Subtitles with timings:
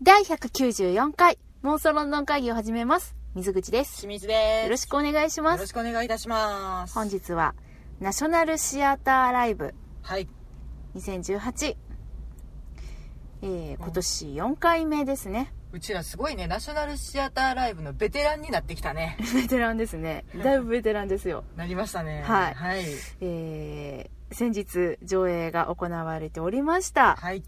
[0.00, 3.16] 第194回妄想ロンドン会議を始めます。
[3.34, 3.96] 水口です。
[3.96, 4.64] 清水です。
[4.66, 5.56] よろしくお願いします。
[5.56, 6.94] よろしくお願いいたします。
[6.94, 7.56] 本日は
[7.98, 10.28] ナショナルシアターライブはい。
[10.94, 11.76] 2018、
[13.42, 15.52] えー、今年4回目ですね。
[15.72, 19.18] うちらすごいね、ナショナルシアターライブのベテランになってきたね。
[19.34, 20.24] ベテランですね。
[20.44, 21.42] だいぶベテランですよ。
[21.56, 22.22] なりましたね。
[22.22, 22.84] はいはい。
[23.20, 27.42] えー、先日上映が行われておりました、はい。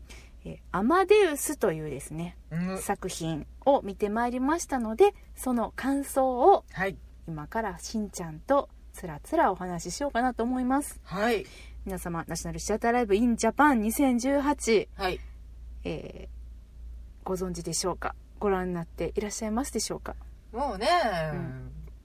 [0.44, 2.78] えーアマデウスというですね、うん。
[2.78, 6.96] 作品を見てまいりましたので、その感想をはい。
[7.28, 11.00] 今からしんちゃんとつらつらお話ししようかなと思います。
[11.04, 11.46] はい。
[11.84, 15.20] 皆様、ナショナルシアターライブ in Japan 2018、はい。
[15.84, 16.40] えー
[17.22, 18.14] ご存知でしょうか？
[18.38, 20.16] ご覧になっていらっしゃいますでしょうか？
[20.52, 20.88] もうね、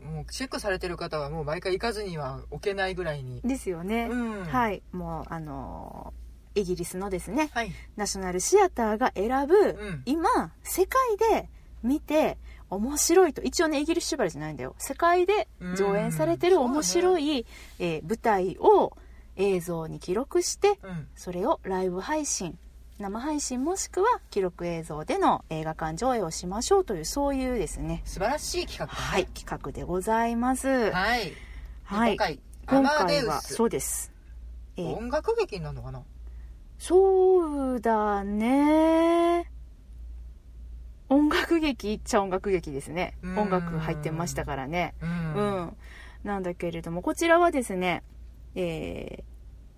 [0.04, 3.42] もうチェックされてる方はもう毎回行かずには置けないぐらいに。
[3.44, 4.08] ですよね。
[4.12, 4.44] うん。
[4.44, 4.50] い。
[4.50, 4.84] はい。
[4.92, 6.25] もう、あのー
[6.56, 7.72] イギリスのですね、はい。
[7.96, 11.50] ナショナルシアターが選ぶ、ん今、世界で
[11.84, 12.38] 見て
[12.70, 14.76] 面白いと、一応ね、イギリス縛りじゃないんだよ。
[14.80, 15.48] 世界で
[15.78, 17.46] 上演されてるうん面白い、
[17.80, 18.98] えー舞台を
[19.38, 21.08] 映像に記録して、うん。
[21.16, 22.58] それをライブ配信
[22.98, 28.98] 生配信もしくは記録映像での映画館上映をしましょうというそういうですね素晴らしい企画だね。
[28.98, 31.34] はい企画でございますはい、
[31.84, 32.12] はい。
[32.12, 33.56] 今回、ア今回はス。
[33.56, 34.14] そうです、
[34.78, 36.02] えー音楽劇になるのかな？
[36.78, 39.50] そうだね
[41.10, 45.06] 音楽劇っちゃ音楽劇ですねうん音楽入ってましたからねう。
[45.06, 45.12] うん
[45.68, 45.78] ん、
[46.24, 48.04] なんだけれどもこちらはですね、
[48.56, 49.24] えー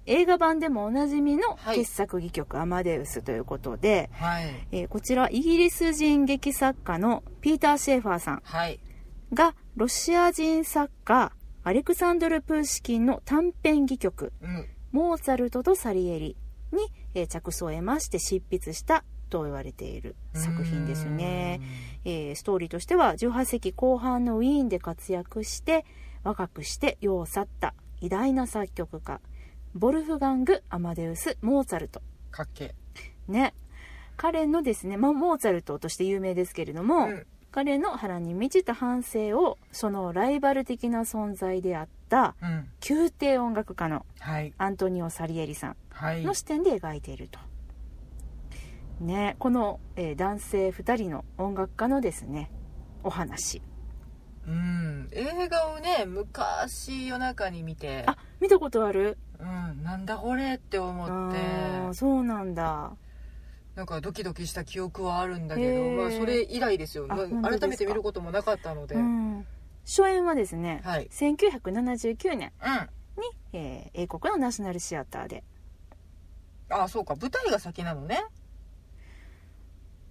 [0.09, 4.45] 映画版でもおなじみのはい傑作戯曲「アマデウス」ということで、はい。
[4.71, 8.79] えーこちらイギリス人劇作家のピーター・シェーファーさんはい。
[9.33, 11.33] がロシア人作家
[11.65, 14.65] アレクサンドル・プーシキンの短編戯曲うん。
[14.93, 16.37] 「モーツァルトとサリエリ」
[16.71, 21.61] に、えー着想を得まして執筆したと言われている作品ですよね、
[22.05, 25.85] えーストーリーとしては18世紀後半のウィーンで活躍して
[26.23, 29.19] 若くして世を去った偉大な作曲家
[29.77, 32.01] ボルフガング・アマデウス・モーツァルト。
[32.31, 32.73] かっけ
[33.27, 33.53] ね。
[34.15, 37.27] 彼のですね、まあ、モーツァルトとして有名ですけれども、うん。
[37.51, 42.69] 彼の腹に満ちた反省をそのライバル的な存在であったうん。
[42.89, 44.53] 宮廷音楽家のはい。
[44.57, 46.23] アントニオ・サリエリさんはい。
[46.23, 47.39] の視点で描いていると。
[48.99, 52.49] ね、この、えー男性2人の音楽家のですね
[53.03, 53.61] お話。
[54.47, 58.03] うん、映画をね昔夜中に見て。
[58.07, 59.17] あ見たことある？
[59.39, 61.93] うん、なんだこれって思って。
[61.93, 62.93] そうなんだ。
[63.75, 67.07] なんかドキドキした記憶はあるんだけど、まあ、それ以来ですよ。
[67.07, 69.45] 改めて見ることもなかったので、ううんん
[69.87, 71.07] 初演はですね、はい。
[71.07, 72.51] 1979年
[73.17, 75.43] に、えー英国のナショナルシアターで。
[76.69, 77.15] あそうか。
[77.15, 78.19] 舞台が先なのね。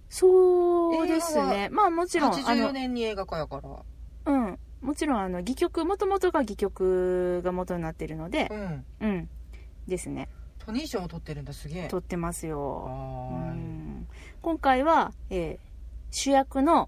[0.09, 1.69] そうですね。
[1.69, 4.33] まあもちろんあ84の年に映画化やから。
[4.33, 4.59] うん。
[4.81, 8.85] もちろんあの戯曲もともとが戯曲が元になってるのでうん。
[9.01, 9.29] うん。
[9.87, 10.27] ですね。
[10.59, 11.53] トニー賞も取ってるんだ。
[11.53, 11.87] すげえ。
[11.87, 12.85] 撮ってますよ。
[12.87, 14.07] うはん。
[14.41, 15.67] 今回は、えー
[16.09, 16.87] 主役の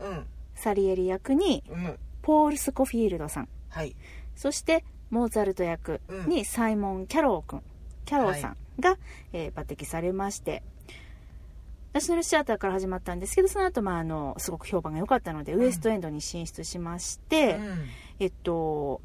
[0.56, 3.50] サリエリ役にうんポール・スコフィールドさん。
[3.70, 3.96] はい。
[4.36, 7.64] そしてモーツァルト役にサイモン・キャロー君。
[8.06, 9.00] キャローさんが、
[9.34, 10.62] えー抜擢されまして。
[11.92, 15.62] ナショナルシアターから始まったんですけどその後、まああのすごく評判が良かったので、うん。
[15.62, 17.86] ウエストエンドに進出しまして、うん。
[18.20, 19.02] えっと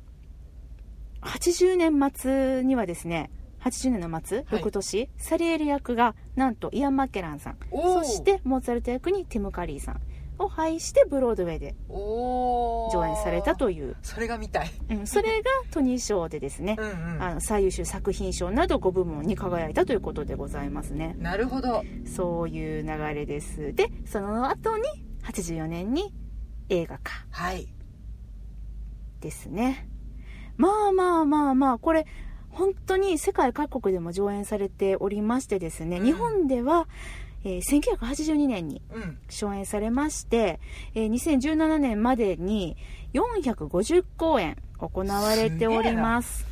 [1.22, 3.30] 80年末にはですね
[3.60, 4.46] 80年の末、はい。
[4.58, 7.56] 翌年サリエル役がなんとイアン・マッケランさん。
[7.72, 10.00] そしてモーツァルト役にティム・カリーさん
[10.39, 14.71] を配してブロードウェイで上演されたという、それが見たい。
[14.91, 16.77] うん、それがトニー賞でですね。
[16.78, 17.22] う、んうん。
[17.22, 21.15] あの最優秀作品賞など5部門に輝いたということでございますね。
[21.19, 21.84] なるほど。
[22.05, 23.75] そういう流れです。
[23.75, 24.84] でその後に
[25.25, 26.12] 84年に
[26.69, 27.27] 映画化。
[27.31, 27.69] はい。
[29.21, 29.89] ですね。
[30.56, 32.06] まあまあまあまあこれ
[32.51, 36.05] 本当に世界各国でも上演されておりましてですね、うん。
[36.05, 36.87] 日本では、
[37.44, 39.19] えー1982年にうん。
[39.28, 40.60] 初演されまして、
[40.95, 42.77] えー2017年までに
[43.13, 46.47] 450公演行われております。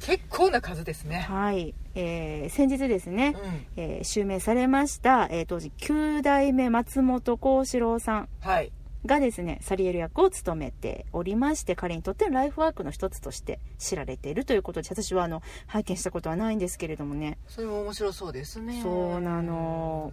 [0.00, 1.18] 結構な数ですね。
[1.28, 3.66] はい、えー先日ですね、うん。
[3.76, 8.28] えー襲名されました、えー当時9代目松本幸四郎さん。
[8.40, 8.72] はい
[9.08, 17.38] がですねサリエル役を務めておりまして彼にとってのライフワークの一つとして知られているということで私はあの拝見したことはないんですけれどもね。
[17.48, 18.80] それも面白そうですね。
[18.80, 20.12] そうなの。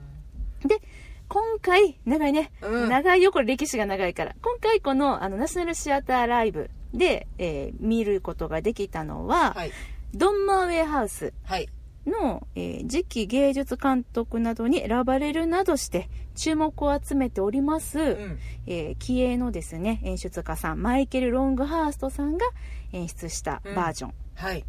[1.27, 2.89] 今回長いね、うん。
[2.89, 4.35] 長いよこれ歴史が長いから。
[4.41, 9.71] 今回このあのナショナルシアターライブで、えー見ることができたのは、はい。
[10.13, 11.33] ドンマーウェイハウス。
[11.43, 11.67] はい
[12.05, 18.39] の、えー次期芸術監督などに選ばれるなどして注目を集めております、うん。
[18.67, 22.45] えー気鋭のですね演出家さんマイケル・ロングハーストさんが
[22.91, 24.13] 演出したバージョン。
[24.35, 24.65] はい。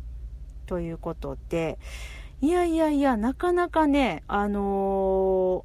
[0.67, 1.79] ということで、
[2.41, 5.65] いやいやいやなかなかねあの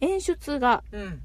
[0.00, 1.22] ー演出が、うん。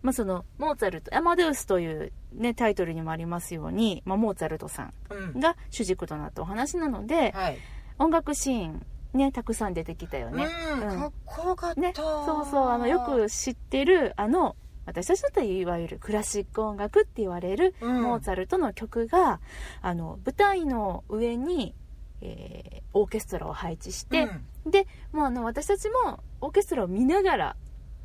[0.00, 5.40] まあ、そのモーツァルトアマデウスという、ね、タイトルにもありますように、まあ、モーツァルトさんうん。
[5.40, 7.58] が主軸となったお話なので、はい
[7.98, 10.46] 音楽シーンねたくさん出てきたよね。
[10.72, 11.00] うんうん。
[11.00, 11.80] かっこよかった。
[11.80, 14.56] ね、そうそうあのよく知ってるあの
[14.86, 18.02] 私たちだったらいわゆるクラシック音楽って言われるうん。
[18.02, 19.40] モーツァルトの曲が、
[19.82, 21.74] あの舞台の上に、
[22.20, 24.28] えーオーケストラを配置して、
[24.66, 27.56] でもうあの私たちもオーケストラを見ながら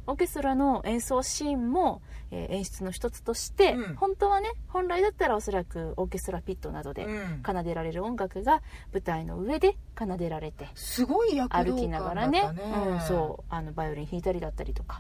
[0.08, 2.02] オーケストラの演奏シーンも、
[2.32, 3.96] えー演出の一つとして、うん。
[3.96, 7.06] 本当はね本来だったらおそらくオーケストラピットなどで
[7.46, 8.62] 奏でられる音楽が
[8.92, 15.00] 舞台の上で奏でられてすごい躍動歩きながらねうん、そうあのバイオリン弾いたりだったりとか、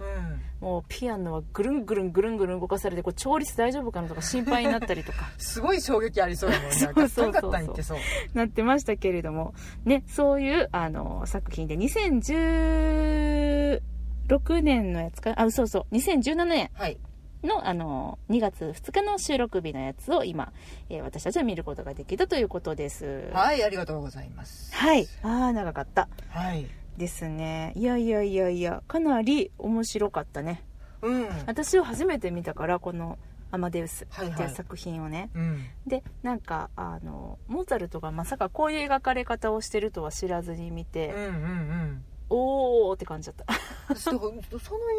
[0.62, 0.68] うん。
[0.68, 5.32] もうピアノはぐるんぐるんぐるんぐるん動かされてこう調律大丈夫かなとか心配になったりとか。
[5.38, 7.34] すごい衝撃ありそうやもん そうそうそう。
[7.34, 7.98] そうそう。
[8.34, 9.54] なってましたけれども。
[9.86, 11.78] ねそういうあの作品で
[14.40, 15.96] 2016年のやつかあそうそう。
[15.96, 16.70] 2017年。
[16.74, 16.98] はい。
[17.44, 20.54] のあの2月2日の収録日のやつを今、
[20.90, 23.30] えー私たちは見ることができたということです。
[23.34, 24.74] はいありがとうございます。
[24.74, 25.08] はい。
[25.24, 26.08] ああ長かった。
[26.30, 26.68] はい。
[26.98, 27.74] ですね。
[27.76, 30.64] いやいやいやいやかなり面白かったね。
[31.02, 31.28] うん。
[31.46, 33.20] 私は初めて見たからこの
[33.52, 34.34] 「アマデウス」はいはい。
[34.36, 35.66] っていう作品をね、うん。
[35.86, 42.04] でなんかあのモーツァルトがまさかこういう描かれ方をしてるとは知らずに見うんて、うん
[42.36, 43.54] おーって感じだった。
[43.54, 44.32] うんそその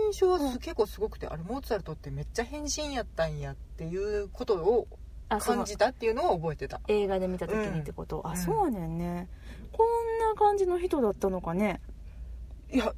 [0.07, 4.87] 印象はす結構すごくてあれモーツァルトってめっちゃ変身やったんやっていうことを
[5.29, 6.81] 感じたっていうのを覚えてた。
[6.89, 8.37] 映画で見た時にってこと、あうん。
[8.37, 9.29] そうねんね。
[9.73, 11.81] こんな感じの人だったのかね。
[12.71, 12.95] いや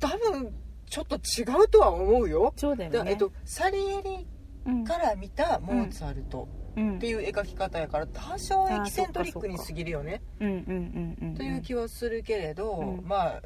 [0.00, 0.52] 多分
[0.86, 2.52] ちょっと違うとは思うよ。
[2.56, 2.98] そうだよね。
[2.98, 4.26] だえっと、サリエリ
[4.66, 4.84] うん。
[4.84, 6.96] から見たモーツァルトうん。
[6.96, 10.22] っていう描き方やから多少エキセントリックに過ぎるよね。
[10.40, 11.34] うんうんうんうん。
[11.34, 13.06] という気はするけれど、うん。
[13.06, 13.42] まあ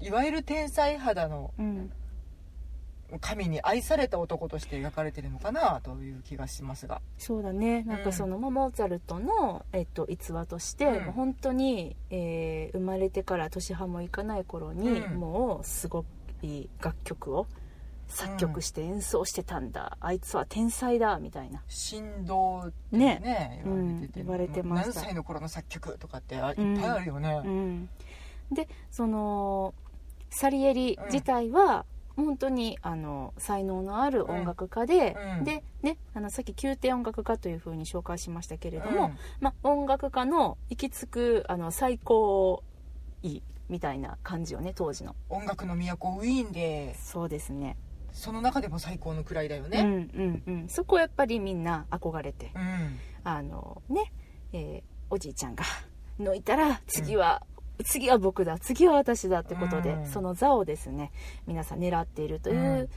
[0.00, 1.92] いわゆる天才肌のうん。
[3.20, 7.00] 神に愛された男として描かれてるのかなという気がしますが。
[7.18, 7.84] そうだね。
[7.84, 11.04] なんかその、まあモーツァルトの、えっと、逸話として、うん。
[11.04, 15.20] もう本当に、えー生まれてから年半もいかない頃に、うん。
[15.20, 16.04] もうすご
[16.42, 17.46] い楽曲を
[18.08, 21.62] 作曲して演奏してたんだ、あいつは天才だみたいな。
[21.68, 23.62] 振動ってねね。
[23.64, 25.00] 言われてて、うん言われてました。
[25.00, 27.88] 何歳の頃の作曲とかってあいっうんぱいあるよね、うん、
[28.52, 29.74] でその
[30.30, 31.84] サリエリ自体は、
[32.16, 35.44] 本当にあの才能のある音楽家で、うん。
[35.44, 38.94] でねあのさっき宮廷音楽家というふうに紹介しましたけれどうん。
[38.94, 42.64] も、まあ、音楽家の行き着くあの最高
[43.22, 45.14] 位みたいな感じよね当時の。
[45.28, 47.76] 音楽の都ウィーンでそうですね。
[48.14, 50.68] その中でも最高の位だようんねうんうん。
[50.70, 52.50] そこやっぱりみんな憧れて。
[52.54, 54.10] うん、あのね、
[54.54, 55.64] えーおじいちゃんが
[56.18, 57.46] 抜いたら次は、
[57.84, 60.06] 次は僕だ次は私だってことで、うん。
[60.06, 61.12] その座をですね
[61.46, 62.88] 皆さん狙っているという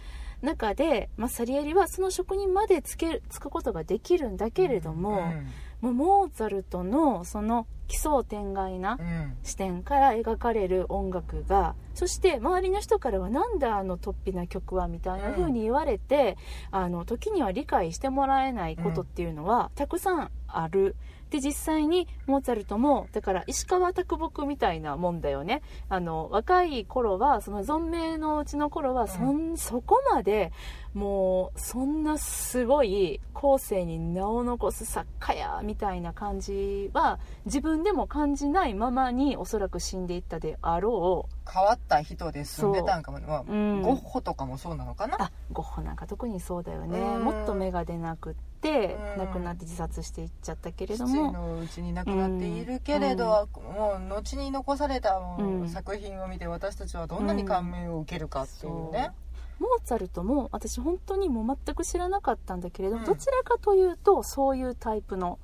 [0.41, 5.33] 中で、まあ、サリエリはその職人までつけつくことができるんだけれども、
[5.81, 9.07] もうモーツァルトのその奇想天外なうん。
[9.07, 16.37] うん視点から描かれる音楽がそして周りの人からはなんだあの突飛な曲はみたいな風に言われて、
[16.71, 20.95] あの時には理解してもらえないことっていうのはたくさんある。
[21.29, 25.61] で実際にモーツァルトもだから石川啄木みたいなもんだよね。
[25.87, 30.51] あの若い頃はその存命のうちの頃はそん、そこまで
[30.93, 43.55] もうそんなすごい後世に名を残す作家やみたいな感じは自分でも感じないままにおそらく死んでいったであろ変わった人で住んでたんかも、まあう、う。
[43.55, 45.15] ん、ゴッホとかもそうなのかな。
[45.19, 46.99] あゴッホなんか特にそうだよね。
[46.99, 47.23] うん。
[47.23, 49.17] もっと芽が出なくってうん。
[49.17, 55.19] 亡くなって自殺していっちゃったけれど父ものうちに亡くなっているけれど、もう後に残された
[55.67, 59.11] 作品を見て私たちはどんなに感銘を受けるかっていうね、
[59.59, 63.05] モーツァルトも私本当にもう全く知らなかったんだけれども、うん。
[63.05, 65.39] どちらかというとそういうタイプの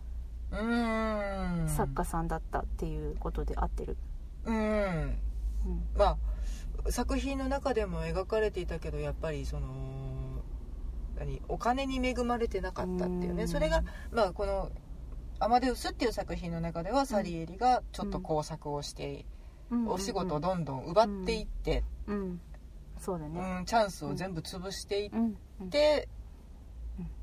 [1.67, 3.97] 作家さんだったっていうことで合ってる、
[4.45, 4.55] うん。
[4.55, 5.17] うん。
[5.97, 6.17] まあ
[6.91, 9.67] 作品の中でも描かれていたけどやっぱりその
[11.17, 13.43] 何お金に恵まれてなかったっていうね。
[13.43, 13.47] うん。
[13.47, 14.71] それがまあこの
[15.39, 19.25] 「アマデウス」っていう作品の中ではサリエリがちょっと工作をして
[19.69, 19.87] うん。
[19.87, 22.41] お仕事をどんどん奪っていって、うん。
[22.99, 25.37] そうだうねんチャンスを全部潰していっうん。
[25.61, 25.69] うん。
[25.69, 26.07] て、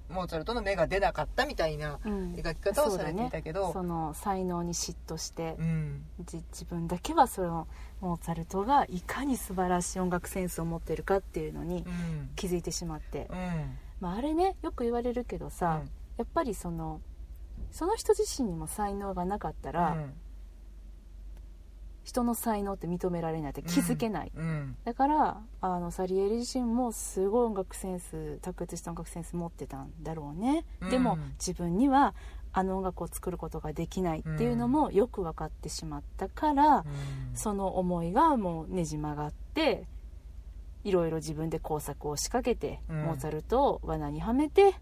[0.09, 2.35] モーツァルトの芽が出なかったみたいなうん。
[2.35, 6.05] 描き方をされていたけどその才能に嫉妬してうん。
[6.21, 7.67] じ自分だけはその
[8.01, 12.31] モーツァルトがいかに素晴らしい音楽センスを持ってるかっていうのにうん。
[12.37, 15.80] 気づいてしまって、うんまあ、あれねよく言われるけどさ、
[16.18, 17.00] やっぱりその
[17.71, 20.12] その人自身にも才能がなかったら、うん。
[22.04, 24.76] 人の才能って認められないって気づけない、うん。
[24.85, 30.90] だからあのサリエリ自身もすごい音楽センス卓越した音楽センス持ってたんだろうね、うん。
[30.90, 32.16] でも自分には
[32.52, 36.85] あの音楽を作ることができないっていうのもよく分かってしまったから、うん。
[37.35, 39.87] その思いがもうねじ曲がって
[40.85, 43.03] いろいろ自分で工作を仕掛けて、うん。
[43.03, 44.75] モーツァルトを罠にはめて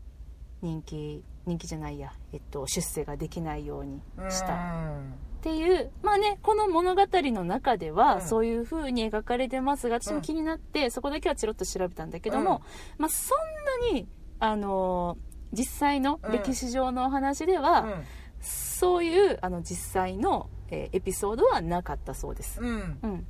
[0.62, 4.54] 人気人気じゃないや、えっと、出世ができないようにした。
[4.54, 5.14] うん。
[5.38, 8.20] っていうまあねこの物語の中ではうん。
[8.20, 12.62] そういう風に描かれてますが私も気になって、そこだけはチロッと調べたんだけども、うん。
[12.98, 18.04] まあそんなにあのー実際の歴史上のお話では、うん。
[18.40, 22.98] そういうあの実際の、えーエピソードはなかったそうです、うん。
[23.02, 23.26] うん。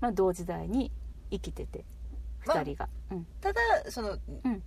[0.00, 0.92] まあ、同時代に
[1.30, 1.78] 生きてて。
[1.78, 1.95] まあ
[2.46, 3.26] 2人が、うん。
[3.40, 4.62] ただその、うん。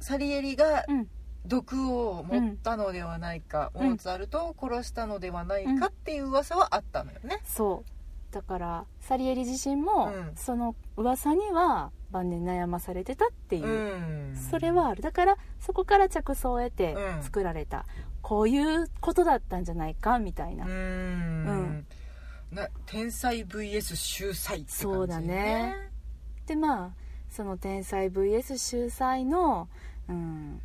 [0.00, 1.08] サリエリがうん。
[1.46, 3.90] 毒を持ったのではないか、うん。
[3.90, 8.34] モーツァルトを殺したのではないかっていう噂はあったのよね、そう。
[8.34, 10.32] だからサリエリ自身も、うん。
[10.34, 14.36] その噂には晩年悩まされてたっていう、うん。
[14.36, 15.02] それはある。
[15.02, 17.22] だからそこから着想を得てうん。
[17.22, 17.86] 作られた、
[18.22, 20.76] こういうことだったんじゃないかみたいな、うーん。
[21.46, 21.86] うん。
[22.50, 25.76] な天才 VS 秀才って感じそうだね。
[26.46, 27.05] でまあ
[27.36, 29.68] その天才 VS 秀才の
[30.08, 30.62] うん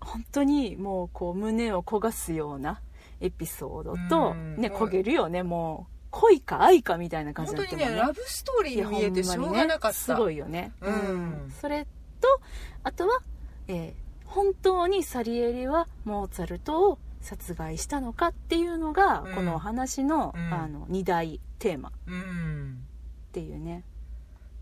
[0.00, 2.80] 本当にもうこう胸を焦がすような
[3.20, 5.42] エピソードと、うんね焦げるよね。
[5.42, 11.52] もう恋か愛かみたいな感じだったもんねにねラブストーリーに見えてしょうがなかった、すごいよね、うん。
[11.60, 11.86] それ
[12.20, 12.40] と
[12.82, 13.20] あとは、
[13.68, 19.34] えー本当にサリエリはモーツァルトを殺害したのかっていうのが、うん。
[19.34, 20.52] このお話の,、うん。
[20.52, 22.84] あの2大テーマっうん。
[23.32, 23.84] ていうね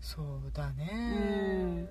[0.05, 1.87] そうだね。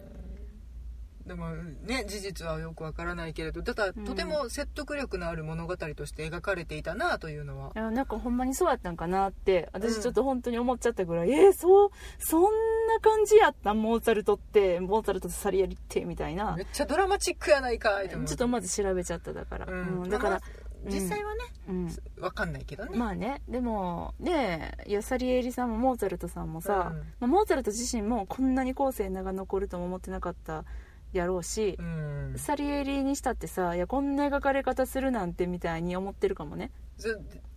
[1.26, 1.48] でも
[1.82, 4.04] ね事実はよくわからないけれどただうん。
[4.04, 7.72] とても説得力のある物語として描かれていたなというのは。
[7.74, 16.54] なんかほんまにそうやったんかなってうん私ちょっと本当に思っちゃったぐらい、えー、そうそんな感じやったモーツァルトってモーツァルトとサリエリってみたいな。
[16.56, 20.02] めっちゃドラマチックやないかいちょっとまず調べちゃっただから、うん。
[20.02, 20.40] うんだからまあ、
[20.86, 21.96] 実際はねうん。
[22.20, 22.96] わかんないけどね。
[22.96, 23.42] まあね。
[23.48, 26.98] でもねいやサリエリさんもモーツァルトさんもさ、うん。
[26.98, 30.64] まあ、モーツァルト自身もこんなに後世名が残るとも思ってなかった
[31.12, 32.34] やろうしう、ん。
[32.36, 36.70] サリエリにしたってさいやこんな描かれ方するなんてみたいに思ってるかもね。
[36.98, 37.08] そ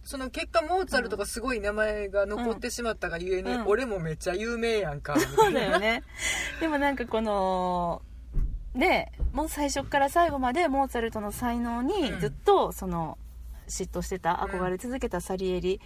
[0.03, 3.67] その結果モーツァルトがすごい名前が残ってしまったがゆえに、うん。
[3.67, 6.01] 俺もめっちゃ有名やんかみたそうだよね。
[6.61, 8.01] でもなんかこの
[8.77, 12.19] ねもう最初から最後までモーツァルトの才能にうん。
[12.19, 13.17] ずっとその
[13.67, 14.59] 嫉妬してたうん。
[14.59, 15.81] 憧れ続けたサリエリ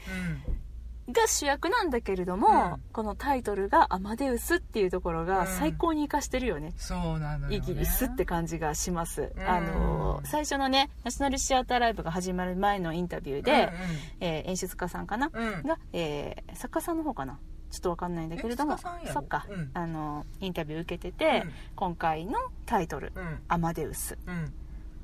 [1.08, 1.14] うん。
[1.14, 2.82] が主役なんだけれども、うん。
[2.94, 5.48] このタイトルが「アマデウス」っていうところがうん。
[5.48, 9.42] 最高に生かしてるよね、そうなのよ、ね、イギリスって感じがします、ん。
[9.42, 13.74] あの最初のねナショナルシアターライブが始まる前のインタビューで、
[14.22, 15.64] えー演出家さんかな、うんうん。
[15.64, 17.40] が、えー作家さんの方かな？
[17.72, 18.78] ちょっとわかんないんだけれども。
[18.78, 19.72] そっか、うん。
[19.74, 21.52] あのインタビュー受けてて、うん。
[21.76, 22.34] 今回の
[22.66, 23.14] タイトル。
[23.16, 24.46] うん「アマデウス」うん。
[24.46, 24.50] っ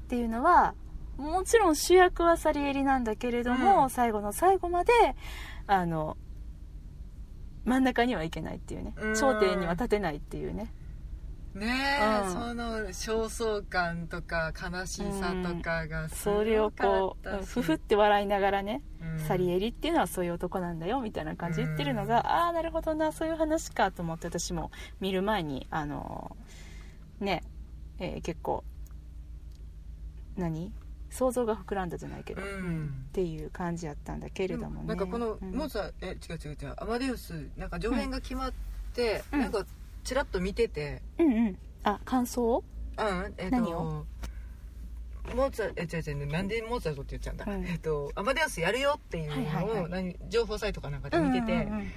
[0.09, 0.75] ていうのは
[1.17, 3.89] もちろん主役はサリエリなんだけれども、うん。
[3.89, 4.93] 最後の最後まで
[5.65, 6.17] あの
[7.65, 8.93] 真ん中にはいけないっていうね。
[8.97, 9.15] うん。
[9.15, 10.71] 頂点には立てないっていうね
[11.57, 12.31] ねえ、うん。
[12.31, 19.19] その焦燥感とか悲しさとかがすそれをこうふふって笑いながらね、うん。
[19.19, 22.25] サリエリっていうのはそういう男なんだよみたいな感じで言ってるのが、うん。
[22.27, 26.37] ああなるほどなそういう話かと思って私も見る前にあの
[27.19, 27.43] ね、
[27.99, 28.63] えー結構
[30.37, 30.71] 何？
[31.09, 33.05] 想像が膨らんだじゃないけど、うん。
[33.09, 35.55] っていう感じやったんだけれどもね、なんかこのうん。
[35.55, 36.73] モーツァえ違う違う違う。
[36.77, 38.53] アマデウスなんか上演が決まっ
[38.93, 39.39] て、うん。
[39.39, 39.65] なんか
[40.07, 41.01] ちらっと見てて。
[41.19, 41.57] うんうん。
[41.83, 42.63] あ感想？
[42.97, 44.05] うんえっ、何とを？
[45.35, 49.45] モーツァえ違う違うなんでモーツァルトって言っちゃうんだ、うんえっとアマデウスやるよっていうのを、はい
[49.91, 51.91] はい情報サイトかなんかで見てて、うんうん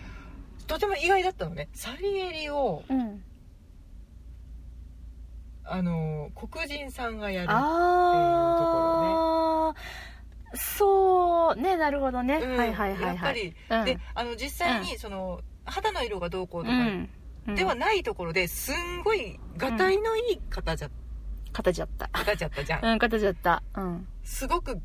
[0.66, 1.68] とても意外だったのね。
[1.72, 3.00] サリエリをうん。
[3.00, 3.22] うん
[5.64, 9.74] あの黒人さんがやるああ
[10.56, 12.56] そうねなるほどね、うん。
[12.56, 13.14] はいはいはいはい。
[13.14, 13.84] やっぱり、うん。
[13.84, 17.08] であの実際にその、肌の色がどうこうとかうんうん
[17.54, 20.90] ではないところですんごいがたいのいい方じゃ、
[21.52, 22.08] 形やった。
[22.08, 23.62] 方じゃったじゃん、うん形やった。
[23.76, 24.06] うん。
[24.22, 24.80] すごく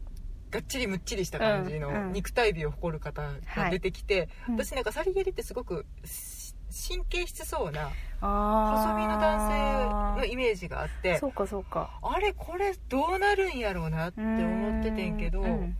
[0.51, 2.11] がっちりむっちりした感じのうんうん。
[2.13, 3.21] 肉体美を誇る方
[3.55, 4.55] が出てきて、うん。
[4.55, 6.55] 私なんかサリエリってすごくし
[6.89, 11.99] 神経質そうなあ細身の男性のイメージがあってそうかそうか。
[12.01, 15.77] あれこれどうなるんやろうなって思っててんけど、うん。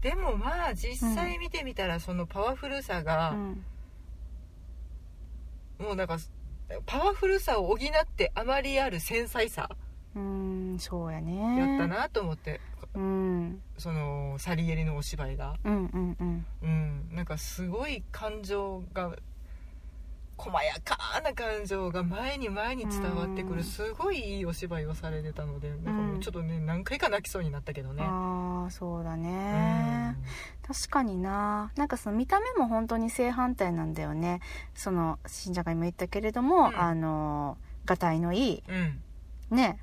[0.00, 3.64] でもまあ実際見てみたらそのパワフルさが、うん
[5.78, 6.18] もうなんか
[6.84, 9.68] パワフルさを補ってあまりある繊細さ
[10.16, 11.58] うんそうやね。
[11.58, 12.60] やったなと思って、
[12.94, 13.60] うん。
[13.76, 15.54] そのサリエリのお芝居が。
[15.62, 16.46] うんうんうん。
[16.62, 17.08] うん。
[17.12, 19.14] なんかすごい感情が
[20.36, 23.56] 細やかな感情が前に前に伝わってくうん。
[23.56, 28.02] るすごいいいお芝居をされてたのでなんかもうちょっとね何回か泣きそうになったけどね。
[28.04, 30.16] ああそうだうねん。
[30.66, 31.70] 確かにな。
[31.76, 34.40] なんかその見た目も本当に正反対なんだよね。
[34.74, 36.78] その信者が今言ったけれども、うん。
[36.78, 39.56] あのがたいのいいうん。
[39.56, 39.78] ね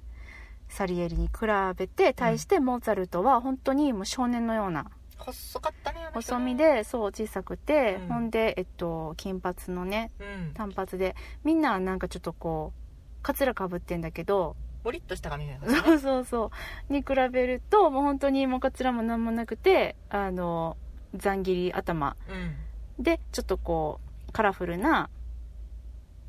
[0.69, 1.33] サリエリに比
[1.77, 4.87] べて対してモーツァルトは本当にもう少年のような
[5.25, 6.07] 細かったねね。
[6.13, 8.07] 細身でそう小さくて、うん。
[8.07, 10.53] ほんで、えっと、金髪のねうん。
[10.53, 15.67] 単発でみんななんかちょっとこうカツラかぶってんだけどボリッとした髪だよね。
[15.69, 16.51] そうそうそ
[16.89, 16.93] う。
[16.93, 20.75] に比べるともう本当にもうカツラもなんもなくてあの
[21.15, 22.17] ざん切り頭。
[22.29, 23.03] うん。
[23.03, 25.09] でちょっとこうカラフルな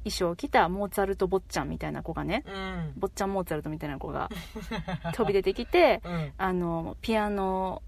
[0.05, 2.93] 衣装を着たモーツァルト坊ちゃんみたいな子がねうん。
[2.97, 4.31] 坊ちゃんモーツァルトみたいな子が
[5.15, 6.33] 飛び出てきてうん。
[6.39, 7.83] あのピアノ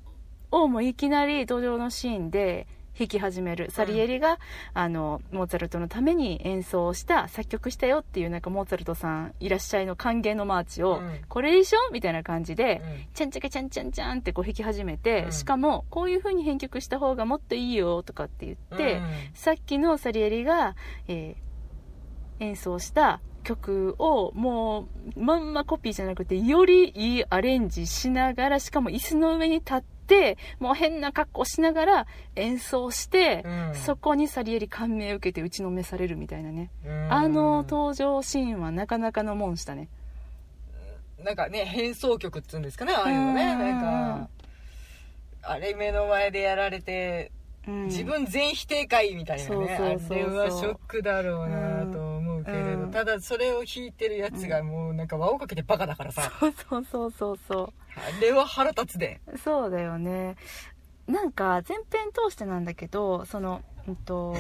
[0.63, 2.67] をもういきなり登場のシーンで
[2.99, 3.71] 弾き始める。
[3.71, 4.39] サリエリが、
[4.73, 11.21] あのモーツァルトのために演奏した作曲したよっていうなんかモーツァルトさんいらっしゃいの歓迎のマーチを、うん。
[11.29, 13.07] これでしょみたいな感じで、うん。
[13.13, 15.33] ちゃんちゃかちゃんちゃんちゃんってこう弾き始めて、うん。
[15.33, 19.03] しかもこういう風に編曲した方がもっといいよとかって言って、うん。
[19.35, 20.75] さっきのサリエリが、
[21.09, 21.47] えー
[22.39, 29.96] 演奏した曲をもうまんまコピーじゃなくてよりいいアレンジしながらしかも椅子の上に立って
[30.59, 33.75] もう変な格好しながら演奏して、うん。
[33.75, 37.13] そこにサリエリ感銘を受けて打ちのめされるみたいなね、うん。
[37.13, 39.89] あの登場シーンはなかなかのもんしたね。
[41.23, 43.43] なんかね変奏曲っつうんですかねああいうのね。
[43.53, 43.59] うん。
[43.59, 44.29] なんか
[45.43, 47.33] あれ目の前でやられて
[47.67, 47.85] うん。
[47.87, 49.79] 自分全否定会みたいなね、あ
[50.15, 52.06] れはショックだろうなと
[52.97, 57.73] ただそれを弾いてるやつがもうなんか輪をかけてバカだからさ、そうそうそうそうそう。
[57.95, 59.21] あれは腹立つで。
[59.45, 60.37] そうだよね。
[61.07, 64.35] なんか前編通してなんだけどそのうんと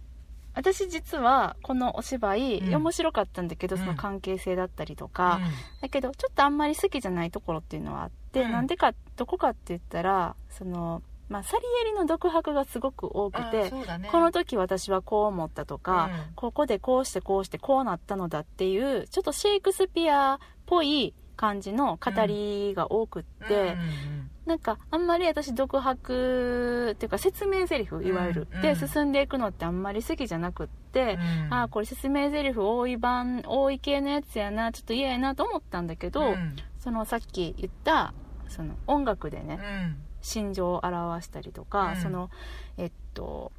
[0.56, 2.74] 私実はこのお芝居、うん。
[2.76, 3.82] 面白かったんだけどうん。
[3.82, 5.40] その関係性だったりとか、
[5.82, 8.52] だけどちょっとあんまり好きじゃないところっていうのはあって、うん。
[8.52, 14.08] なんでかどこかって言ったらその、まあ、サリエリの独白がすごく多くあて、ね。
[14.10, 16.34] この時私はこう思ったとか、うん。
[16.34, 31.52] ここでこうしてこうしてこうなったのだっていうちょっとシェイクスピアっぽい感じの語りが多くって、うんうんなんかあんまり私独白っていうか説明台詞いわゆる、うんで進んでいくのってあんまり好きじゃなくって、うん。
[31.52, 36.54] ああこれ説明台詞多い版多い系のやつやなちょっと嫌やなと思ったんだけど、うん。
[36.78, 38.14] そのさっき言った
[38.48, 41.96] その音楽でね、うん心情を表したりとか、うん。
[41.96, 42.30] その
[42.76, 43.52] えっと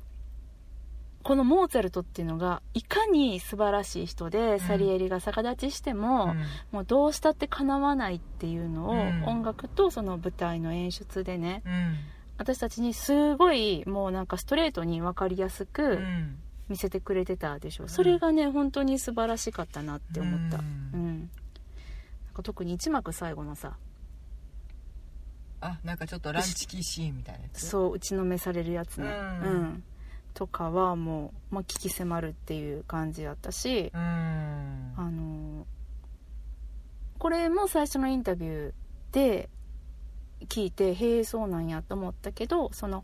[1.23, 4.59] このモーツァルトっていうのがいかに素晴らしい人で、ん。
[4.59, 6.43] サリエリが逆立ちしても、うん。
[6.71, 9.23] もうどうしたってかなわないっていうのを、うん。
[9.25, 11.95] 音楽とその舞台の演出でねうん。
[12.37, 16.37] 私たちにすごいもうなんかストレートに分かりやすうくん。
[16.69, 17.89] 見せてくれてたでしょ、ん。
[17.89, 20.57] それがね本当に素晴らしかったなって思った。
[20.57, 20.61] う
[20.93, 21.29] うんん、なん
[22.33, 23.77] か特に一幕最後のさ
[25.59, 27.67] あなんかちょっとランチキーシーンみたいなやつ？
[27.67, 29.07] そう打ちのめされるやつね。
[29.07, 29.13] うん。
[29.13, 29.83] うん、
[30.33, 34.93] とかはもう、まあ、聞き迫るっていう感じだったし、うん。
[34.95, 35.65] あの
[37.17, 38.73] これも最初のインタビュー
[39.11, 39.49] で
[40.47, 43.03] 聞いてへえそうなんやと思ったけどその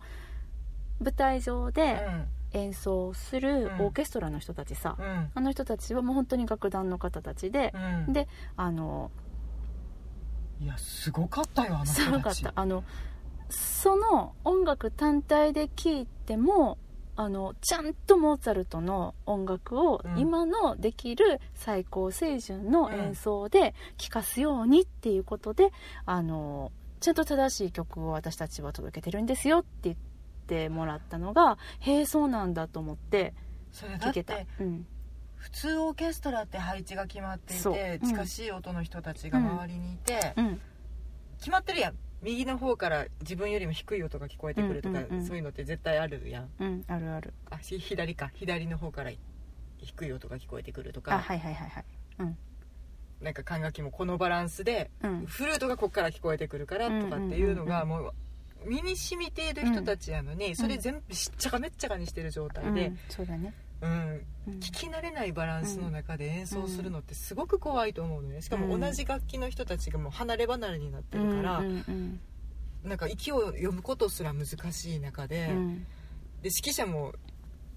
[1.02, 2.06] 舞台上で
[2.52, 5.32] 演奏するうんオーケストラの人たちさ、うん。
[5.34, 7.74] あの人たちはもう本当に楽団の方たちで
[8.08, 8.14] う、ん。
[8.14, 9.10] であの
[10.60, 12.54] いやすごかったよあの人すごかった。
[12.56, 12.84] あの
[13.50, 16.78] その音楽単体で聴いても
[17.16, 20.18] あのちゃんとモーツァルトの音楽をうん。
[20.18, 25.72] 今のできる最高水準の演奏で聴かすようにっていうことで、
[26.06, 29.96] あのちゃんと正しい曲を私たちは届けてるんですよって言っ
[30.48, 33.34] てもらったのがへえそうなんだと思って
[33.72, 34.36] それだっ聞けた。
[34.36, 34.48] て。
[34.60, 34.88] うん
[35.44, 37.74] 普通オーケストラって配置が決まっていそう。
[37.74, 40.62] うんて近しい音の人たちが周りにいて、うん。
[41.38, 41.96] 決まってるやん。
[42.22, 46.50] 右の方から自分よりも低い音が聞こえてくるとか、うんうんうんそういうのって絶対あるやん。
[46.60, 47.34] うんあるある。
[47.50, 48.32] あし左か。
[48.36, 49.12] 左の方から
[49.80, 51.86] 低い音が聞こえてくるとあかはいはいはいはい。
[52.20, 52.38] うん。
[53.20, 55.26] なんか管楽器もこのバランスでうん。
[55.26, 58.14] フルートがこっから聞こえてくるからとかっていうのがうんもう
[58.66, 63.54] 身に染みている人たちやのにそれ全部しっちゃかめっちゃかにしてる状態でうん、そうだね
[63.84, 64.26] うん。
[64.48, 64.54] うん。
[64.56, 68.42] 聞き慣れないバランスの中で演奏するのってすごく怖いと思うのね。
[68.42, 72.20] しかも同じ楽器の人たちがもう離れ離れになってるから、うんうん。
[72.84, 75.84] なんか息を読むことすら難しい中で,、うん。
[76.42, 77.14] で指揮者も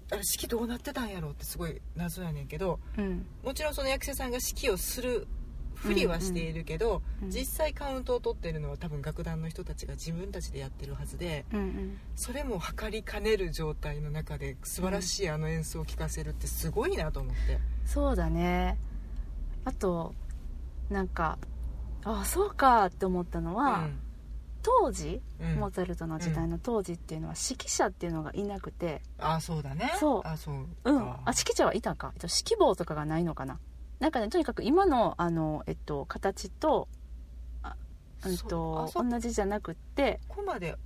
[0.09, 3.25] あれ指揮どうなってたんやろうってすごい謎やねんけどうん。
[3.43, 5.27] もちろんその役者さんが指揮をする
[5.77, 11.99] ふりはしているけど、うん実際カウントを取ってるのは多分楽団の人たちが自分たちでやってるはずでうんうん。
[12.15, 17.59] それも測りかねる状態の中で素晴らしいあの演奏を聴かせるってすごいなと思って。
[17.85, 18.77] そうだね。
[19.65, 20.13] あと
[20.89, 21.37] なんか
[22.03, 23.89] あそうかって思ったのは、
[24.63, 25.51] 当時、うん。
[25.51, 29.01] うんモーツァルトの時代の当時っていうのは指揮者っていうのがいなくて。
[29.17, 29.91] あそうだね。
[29.99, 30.21] そう。
[30.23, 30.99] あそううん。
[30.99, 32.11] かあ指揮者はいたか。
[32.13, 33.59] えっと指揮棒とかがないのかな
[33.99, 36.87] なんかねとにかく今のあの、えっと、形と,、
[37.63, 37.75] あ
[38.25, 40.77] うんと同じじゃなくってここまで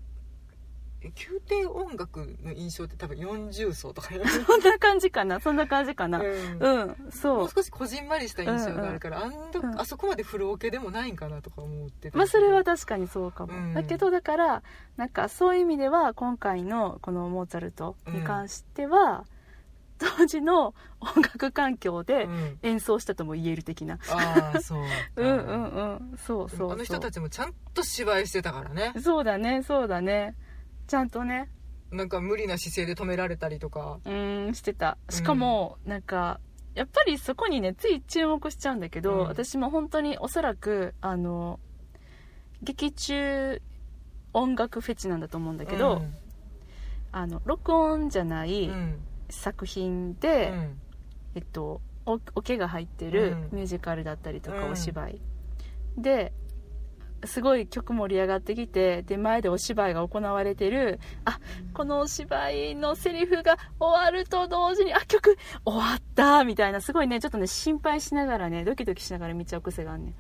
[1.04, 4.10] え宮廷音楽の印象って多分40層とか
[4.46, 6.20] そんな感じかなそんな感じかな。
[6.20, 6.60] うん。
[6.60, 7.38] うん、そう。
[7.40, 9.80] もう少しこじんまりした印象があるから、あんどうん。
[9.82, 13.74] あそこまでフルオケでもないんかなとか思ってたまあそれは確かにそうかも、うん。
[13.74, 14.64] だけどだから
[14.96, 19.26] なんかそういう意味では今回のこのモーツァルトに関しては、
[20.02, 22.60] 当時の音楽環境でうん。
[22.64, 24.84] 演奏したとも言える的な、ああそう
[25.16, 26.18] うんうんうん。
[26.18, 26.72] そうそうそう。
[26.72, 28.94] あの人たちもちゃんと芝居してたからね。
[29.00, 30.36] そうだねそうだね。
[30.88, 31.50] ちゃんとね。
[31.92, 34.00] なんか無理な姿勢で止められたりとか。
[34.06, 34.98] うーんしてた。
[35.10, 36.40] しかも、なんか
[36.74, 39.28] やっぱりそこにねつい注目しちゃうんだけど、うん。
[39.28, 41.60] 私も本当におそらくあの
[42.64, 43.62] 劇中
[44.34, 46.16] 音楽フェチなんだと思うんだけど、うん。
[47.12, 49.00] あの録音じゃないうん
[49.32, 50.78] 作品うで、ん。
[51.36, 53.58] えっとおオケが入ってるうん。
[53.58, 54.72] ミュージカルだったりとかうん。
[54.72, 55.22] お芝居、
[55.98, 56.34] で
[57.24, 61.40] すごい曲盛り上がってきてで前でお芝居が行われてるあ
[61.74, 70.16] このお芝居のセリフが終わると同時にあ曲終わったみたいなすごいねちょっとね心配しながらねドキドキしながら見ちゃう癖があんねん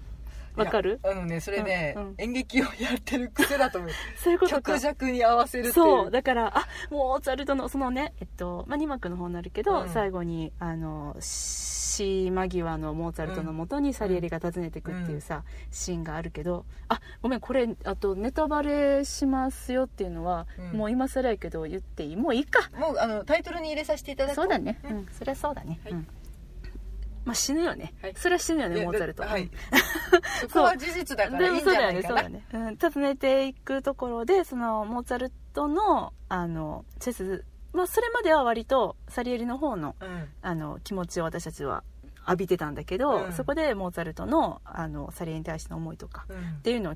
[0.55, 0.99] わかる？
[1.03, 2.15] あのねそれね、うんうん。
[2.17, 3.91] 演劇をやってる癖だと思う。
[4.17, 4.61] そういうことか。
[4.73, 9.89] 曲弱に合わせるそうだからあモーツァルトのそのねえっと、まあ、2幕の方になるけど、うん。
[9.89, 20.77] 最後にあの死間際のモーツァルトのもとにサリエリが訪ねていくっていうさ、シーンがあるけどあごめんこれあとネタバレしますよっていうのは、うん。
[20.79, 22.15] もう今更やけど言っていい？
[22.15, 22.69] もういいか。
[22.77, 24.79] もうあのタイトルに入れさせていただくそうだね。
[24.83, 25.93] ううんん、そりゃそうだね、はい。
[25.93, 26.07] うん
[27.25, 28.13] まあ死ぬよね、はい。
[28.15, 29.23] それは死ぬよねモーツァルト。
[29.23, 29.49] はい。
[30.41, 32.01] そこは事実だからいいんじゃないかな。
[32.01, 40.27] でもそうだよねそうだね、うん、訪ねていくところでそのモーツァルトのあのチェスまあそれまでは割とサリエリの方のうん。
[40.41, 41.83] あの気持ちを私たちは
[42.27, 43.33] 浴びてたんだけど、うん。
[43.33, 46.37] そこでモーツァルトのあのサリエリに対しての思いとかうん。
[46.37, 46.95] っていうのを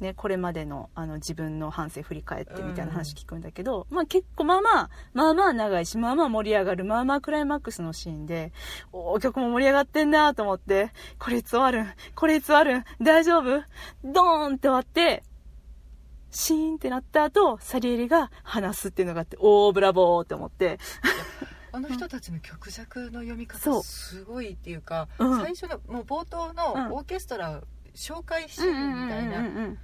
[0.00, 8.52] ね、これまでのあの自分の反省振り返ってみたいな話聞くんだけど、まあ結構まあまあまあまあ長いしまあまあ盛り上がるまあまあクライマックスのシーンで
[8.92, 11.94] おお曲も盛り上がってんなと思ってこれいつ終わるん？
[12.14, 12.84] これいつ終わるん？
[13.00, 13.62] 大丈夫？
[14.04, 15.22] ドーンって終わって
[16.30, 20.78] シーンってなった後サリエリが話すっていうのがあっておーブラボーって思って。
[21.70, 25.40] あの人たちの曲弱の読み方すごいっていうか、うん。
[25.40, 26.54] 最初のもう冒頭うん。
[26.54, 27.62] のオーケストラ
[27.94, 29.78] 紹介シーンみたいな、うんうんうんうん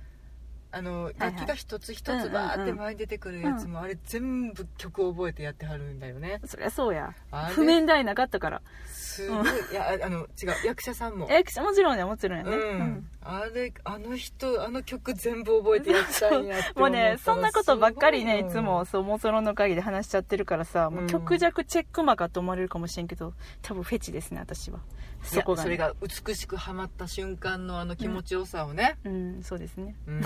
[0.73, 2.31] あのはい楽器が一つ一うんうんうん。
[2.31, 6.41] つバーって前に出てくるやつも、あれ全部曲を覚えてやってはるんだよね。
[6.45, 7.13] そりゃそうや。
[7.51, 8.63] 譜面台なかったから。
[8.87, 11.27] すごい、いやああの違う役者さんも。
[11.29, 24.81] えもちろんねもちろんやね、うん、あれあの人あの曲全部覚えてやったんやってもうねそんなことばっかりねいつもそうモーツァロの会議で話しちゃってるからさ、もう曲弱チェックマかと思われるかもしれんけど多分フェチですね私は。
[25.23, 29.95] そこが、ね、そそれが美しくはまった瞬間のあの気持ちよさをね、うんそうですね。
[30.07, 30.23] うん。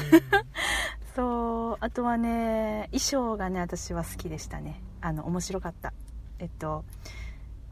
[1.17, 4.81] そうあとはね衣装がね私は好きでしたね。
[5.01, 5.93] あの面白かった。
[6.39, 6.85] えっと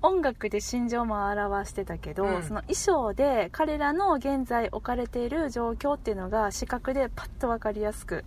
[0.02, 2.42] 音楽で心情も表してたけど、うん。
[2.42, 8.24] その衣装で彼らの現在置かれている状況っていうのが視覚でパッと分かりやすく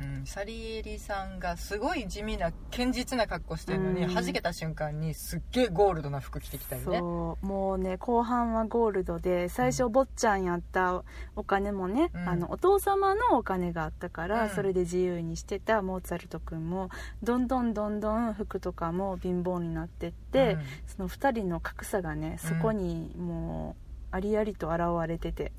[0.00, 4.14] うん、サリエリさんがすごい地味な堅実な格好してるのに、うん。
[4.14, 6.98] 弾けた瞬間にすっげえゴールドな服着てきたりね。
[6.98, 7.46] そう。
[7.46, 11.02] もうね後半はゴールドで最初坊ちゃんやった
[11.34, 12.28] お金もね、うん。
[12.28, 14.50] あのお父様のお金があったから、うん。
[14.50, 16.90] それで自由にしてたモーツァルト君も
[17.22, 20.60] どんどんどんどん服とかも貧乏になってって、うん。
[20.86, 23.76] その2人の格差がねそこにも
[24.12, 25.52] うありありと現れてて。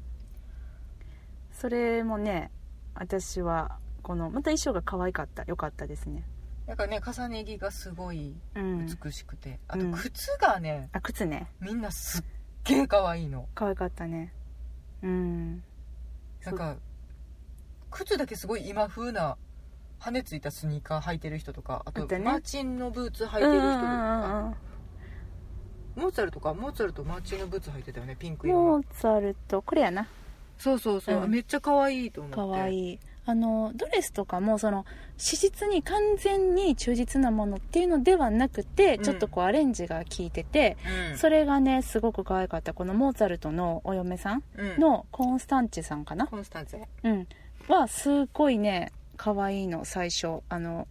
[1.52, 2.52] それもね
[2.94, 5.44] 私はこのまた衣装が可愛かった。
[5.48, 6.24] 良かったですね。
[6.66, 8.86] なんかね重ね着がすごいうん。
[8.86, 11.52] 美しくて、あとうん靴がねあ靴ね。
[11.60, 12.24] みんなすっ
[12.64, 13.50] げえ可愛いの。
[13.54, 14.34] 可愛かったね。
[15.04, 15.62] うん。
[16.46, 16.78] なんか
[17.92, 19.36] 靴だけすごい今風な
[20.00, 24.56] 羽ついたスニーカー履いてる人とかあとマーチンのブーツ履いてる人とか、
[25.98, 26.54] モーツァルトか。
[26.54, 28.64] モーツァルトマッチングブーツ履いてたよねピンク色の。
[28.64, 29.62] モーツァルト。
[29.62, 30.08] これやな。
[30.58, 31.30] そうそうそう、うん。
[31.30, 32.36] めっちゃ可愛いと思って。
[32.38, 34.86] かわいいあのドレスとかもその
[35.18, 39.04] 史実に完全に忠実なものっていうのではなくて、うん。
[39.04, 40.78] ちょっとこうアレンジが効いてて、
[41.12, 41.18] うん。
[41.18, 44.80] それがねすごく可愛かったこのモーツァルトのお嫁さんうん。
[44.80, 47.28] のコンスタンチさんかな、コンスタンツェうん、
[47.68, 50.40] はすっごいね可愛いの最初。
[50.48, 50.88] あの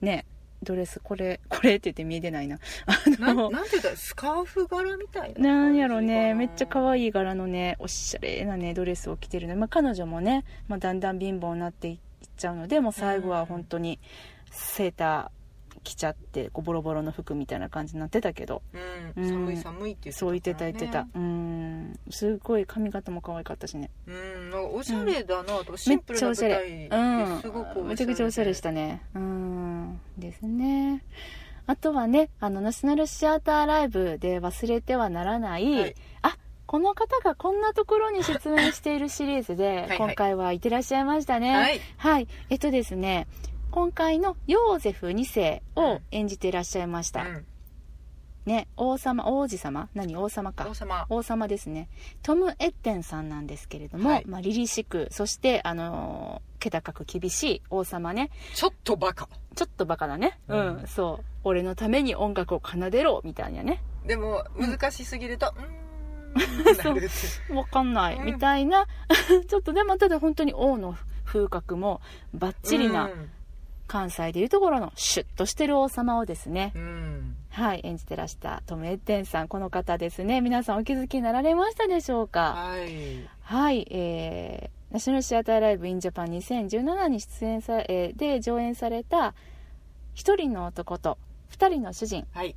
[0.00, 0.26] ね
[0.62, 2.58] ドレスこれこれって言って見えてないな。
[2.86, 6.34] あなのなんて言ったらスカーフ柄みたいななんやろね。
[6.34, 11.98] めっちゃ可い愛い柄のねおしゃれなねドレスを着てるの、まあ、彼女もね、まあ、だんだん貧乏になっていっ
[12.36, 13.98] ちゃうのでもう最後は本当に
[14.50, 15.37] セーター
[15.88, 18.62] 着ちゃってこうボロボロの服みたいな感じになってたけど。
[19.16, 21.06] うん、うん寒い寒いって言ってたそう言ってた言ってた。
[21.14, 21.98] うん。
[22.10, 23.90] すっごい髪型も可愛かったしね。
[24.06, 24.50] うん。
[24.50, 26.54] なんかおしゃれだなと、シめっンプルなちゃおしゃれ。
[26.54, 27.36] 舞台うん。
[27.36, 29.02] ですごくめちゃくちゃおしゃれしたね。
[29.14, 30.00] うん。
[30.18, 31.02] ですね。
[31.66, 35.94] あとはねあのナショナルシアターライブで忘れてはならない、はい。
[36.22, 41.54] あこの方がこんなところに出演しているシリーズで はい今回はいてらっしゃいましたね。
[41.54, 41.80] はい。
[41.98, 43.26] はい、えっとですね
[43.78, 47.46] 今回のヨーゼフ2世を演じていらっしゃいました、うん。
[48.44, 49.88] ね王様王子様？
[49.94, 50.16] 何？
[50.16, 50.66] 王様か。
[50.68, 51.06] 王様。
[51.08, 51.88] 王様ですね。
[52.24, 54.24] トム・エッテンさんなんですけれども、はい。
[54.26, 58.30] まあ、凛々しくそしてあのー気高く厳しい王様ね。
[58.52, 59.28] ちょっとバカ。
[59.54, 60.40] ちょっとバカだね。
[60.48, 61.24] う、うんんそう。
[61.44, 63.80] 俺のために音楽を奏でろみたいなね。
[64.04, 65.54] でも難しすぎると
[66.34, 68.26] うーん ってなるってわかんない、うん。
[68.26, 68.88] みたいな。
[69.46, 72.00] ちょっとでもただ本当に王の風格も
[72.34, 73.08] バッチリな
[73.88, 80.40] 関西でいうところのシュッとしてる王様をですねうん、うんはい演じてらしたトム・エッテンさんこの方ですね。
[80.40, 82.52] 皆さんお気づきになられましたでしょうか？
[82.54, 83.28] はい。
[83.40, 89.34] はい、えー、ナショナルシアターライブインジャパン2017に出演さ、えーで上演された
[90.14, 92.54] 一人の男と二人の主人はい。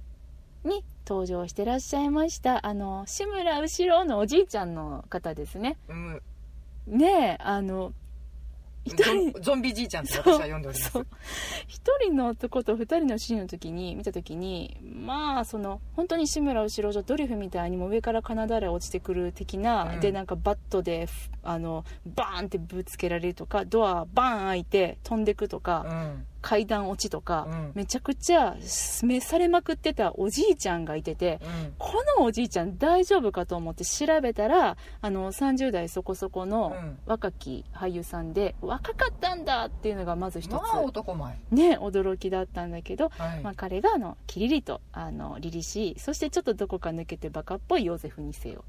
[0.63, 2.67] に登場してらっしゃいました。
[2.67, 5.78] あの志村後ろのおじいちゃんの方ですね。
[5.88, 6.22] うん。
[6.86, 8.00] ねえあの一
[8.86, 9.30] ゾ人。
[9.30, 10.91] ンゾンビじいちゃんと私は呼んでおります。
[10.91, 11.08] そう
[11.67, 20.00] 一人の男と二人の主人の時に見た時にまあその本当に志村後ろじゃドリフみたいにも上から金だれ落ちてくる的な、うん。
[20.00, 27.71] でなんかバットでふあのバーンってぶつけられるとかドアバーン開いて飛んでくとか、うん階段落ちとか、うん。
[27.75, 28.56] めちゃくちゃ
[29.04, 31.73] 召されまくってたおじいちゃんがいてて、うん。
[31.77, 36.97] このおじいちゃん大丈夫かと思って調べたらあの30代そこそこのうん。
[37.06, 41.38] 若き俳優さんで若かったんだっていうのがまず一つ、まあ男前。
[41.51, 48.63] ね驚きだったんだけど、はい、まあ、彼があのキリリとあの凛々しいそしてちょっとどこか抜けてバカっぽいヨーゼフ2世を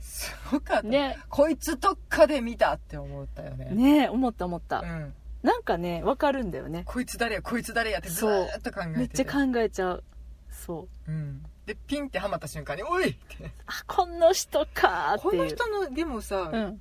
[0.00, 1.18] すごかった、ね。
[1.28, 3.70] こいつどっかで見たって思ったよね。
[3.70, 6.82] ね思った思った、うん、なんかねわかるんだよね。
[6.86, 10.04] こいつ誰やこいつ誰やってずーっと考えててめっちゃ考えちゃう。
[10.50, 11.10] そう。
[11.10, 13.50] うん、でピンってはまった瞬間に「おい!」って。
[13.66, 15.30] あこの人かーっていう。
[15.30, 16.80] この人のでもさ、うん、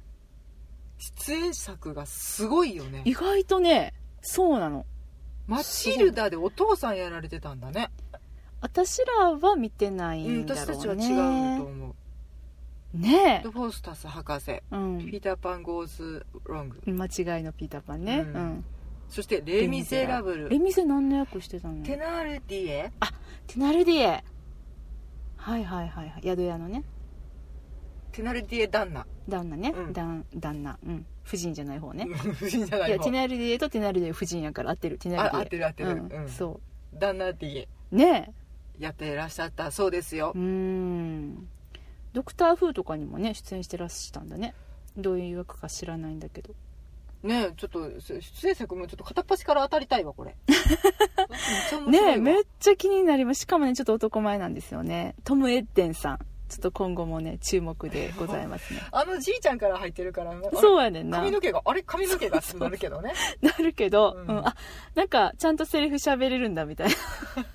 [0.98, 3.04] 出演作がすごいよね。
[3.06, 4.86] 意外とねそうなの。
[5.46, 7.90] マチルダでお父さんやられてたんだね。
[8.60, 11.96] 私らは見てないうんんだろうね、私たちは違うと思う
[12.94, 14.52] ねド・フォースタス博士。
[14.52, 16.82] え、うん、ピーター・パン・ゴーズ・ロング。
[16.86, 18.48] 間違いのピーターパンね、ううん。
[18.58, 18.66] ん
[19.10, 20.50] そしてレ・ミゼラブル。
[20.50, 21.84] レミゼ何の役してたの？
[21.84, 22.92] テナルディエ。
[23.48, 24.24] テナルディエ。
[25.38, 26.22] はいはいはいはい。
[26.24, 26.84] 宿屋のね。
[28.12, 29.06] テナルディエ旦那。
[29.30, 29.94] 旦那ね、うん。
[29.94, 30.78] 旦旦那。
[30.86, 31.06] うん。
[31.26, 32.08] 夫人じゃない方ね。
[32.42, 34.98] 夫人じゃないいや方テナルディエとテナルディエ夫人やから合ってる。
[34.98, 35.38] テナルディエ。
[35.38, 35.90] あ合ってる合ってる。
[35.92, 36.12] うん。
[36.12, 36.30] うん。
[36.30, 36.60] そ
[36.94, 37.68] 旦那ディエ。
[37.92, 38.34] うね
[38.80, 40.34] やってらっしゃったそうですよ。
[40.36, 41.48] えうーん
[42.14, 44.54] ドクター・フーとかにもね出演してらっしゃったんだね。
[44.98, 46.54] どういう役か知らないんだけど。
[47.24, 50.36] ねえちょっと出演作もちょっと片っ端から当たりたいわこれ。
[51.90, 53.42] ねえめっちゃ気になります。
[53.42, 55.16] しかもねちょっと男前なんですよね。
[55.24, 56.20] トム・エッデンさん。
[56.50, 58.82] ちょっと今後もね注目でございますね。
[58.92, 61.18] あのじいちゃんから入ってるからねそうやねんな。
[61.18, 63.14] 髪の毛があれ髪の毛がってなるけどね。
[63.42, 64.48] なるけど、ううんん。
[64.48, 64.56] あ
[64.96, 67.46] なんかちゃんとセリフ喋れるんだみたいな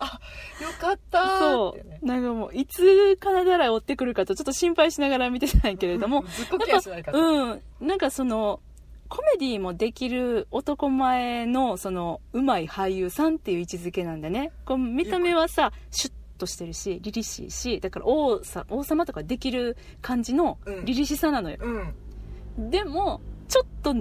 [0.00, 1.38] よかったー。
[1.38, 2.06] そう。
[2.06, 7.62] なんかもういつ金だらい追ってくるかとちょっと心配しながら見てたんやけれどもずっこけやしないかとうん。
[7.80, 8.60] なんかその
[9.08, 14.52] コメディもできる男前のそのうまい俳優さんっていう位置づけなんだね。
[14.64, 20.84] こう見た目はさシュッとしてるし凛々しいしだから王さ王様とかできる感じのうん。
[20.84, 22.70] 凛々しさなのよ、うん。
[22.70, 23.94] でもちょっと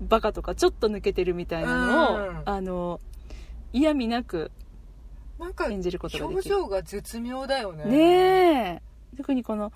[0.00, 2.42] バカとかちょっと抜けてるみたいなのを、うん。
[2.44, 3.00] あの
[3.72, 4.52] 嫌味なく
[5.38, 6.54] なんか演じることがで表きる。
[6.56, 7.84] 情が絶妙だよね。
[7.84, 8.82] ね
[9.14, 9.16] え。
[9.16, 9.72] 特にこの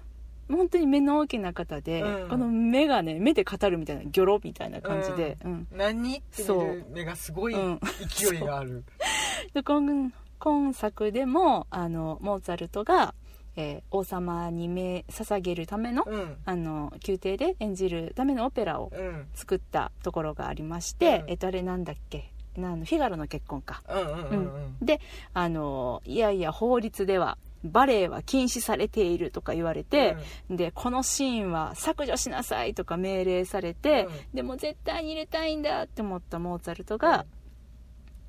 [0.51, 2.29] 本当に目の大きな方で、うん。
[2.29, 5.67] この目がね目で語るみたいなギョロみたいな感じで、うん。
[5.73, 7.81] 何って見る目がすごいうん。
[8.09, 8.85] 勢いがある、
[9.55, 13.15] でこの今作でもあのモーツァルトが、
[13.55, 16.37] えー王様に目捧げるための,、うん。
[16.45, 19.27] あの宮廷で演じるためのオペラをうん。
[19.35, 21.31] 作ったところがありまして、うん。
[21.31, 22.32] えっとあれなんだっけ？
[22.57, 23.83] なんフィガロの結婚か。
[23.89, 25.01] うんうんうんで
[25.35, 30.17] あのいやいや法律ではバレエは禁止されているとか言われて、
[30.51, 37.25] でこのシーンは削除しなさいとか命令されて、でも絶対に入れたいんだって思ったモーツァルトが、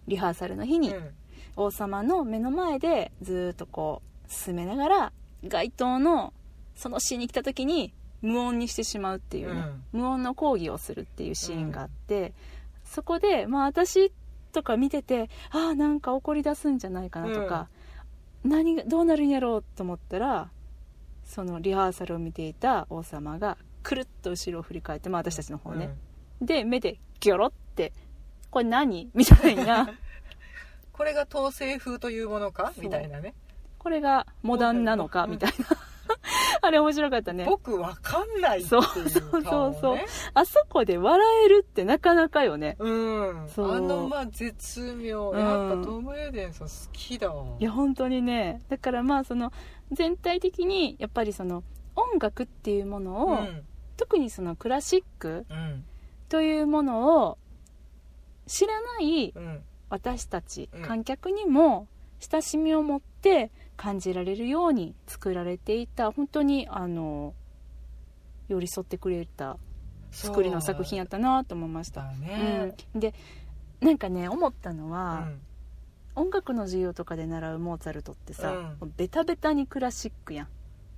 [0.07, 1.09] リハーサルの日にうん。
[1.55, 5.11] 王様の目の前でずーっとこう進めながら
[5.47, 6.33] 街頭の
[6.75, 12.33] そのシーンに来た時に無音にしてしまうっていうね、無音の講義をするっていうシーンがあって、
[12.93, 14.11] そこでまあ私
[14.51, 17.69] とか見ててああなんか怒り出すんじゃないかなとか、
[18.43, 20.51] 何がどうなるんやろうと思ったら
[21.23, 25.89] そのリハーサルを見ていた王様がくるっと後ろを振り返って、まあ、私たちの方ね、
[26.39, 27.93] で目でギョロって
[28.51, 29.89] 「これ何?」みたいな。
[30.93, 32.71] これが統制風というものか？
[32.77, 33.33] みたいなね。
[33.79, 35.23] これがモダンなのか？
[35.23, 35.65] うんみたいな
[36.65, 37.43] あれ面白かったね。
[37.45, 38.87] 僕わかんないっていうね。
[38.87, 39.97] そうそうそうそう。
[40.33, 42.77] あそこで笑えるってなかなかよね。
[42.79, 43.49] うん。
[43.49, 43.71] そう。
[43.73, 45.31] あのまあ絶妙。
[45.31, 48.61] うんやっぱトム・エデンさん好きだいや本当にね。
[48.69, 49.51] だからまあその
[49.91, 51.63] 全体的にやっぱりその
[51.97, 53.63] 音楽っていうものを、うん。
[53.97, 55.83] 特にそのクラシックうん。
[56.29, 57.37] というものを
[58.47, 59.61] 知らないうん。
[59.89, 60.81] 私たちうん。
[60.81, 61.89] 観客にも
[62.21, 67.33] 親しみを持って感じられるように作られていた本当にあの
[68.47, 69.57] 寄り添ってくれた
[70.11, 72.75] 作りの作品やったなと思いました、だね。
[72.93, 73.13] うん、で
[73.81, 75.39] なんかね思ったのうは、ん。
[76.15, 80.47] 音楽の授業とかで習うモーツァルトってさ、うベタベタにクラシックやん。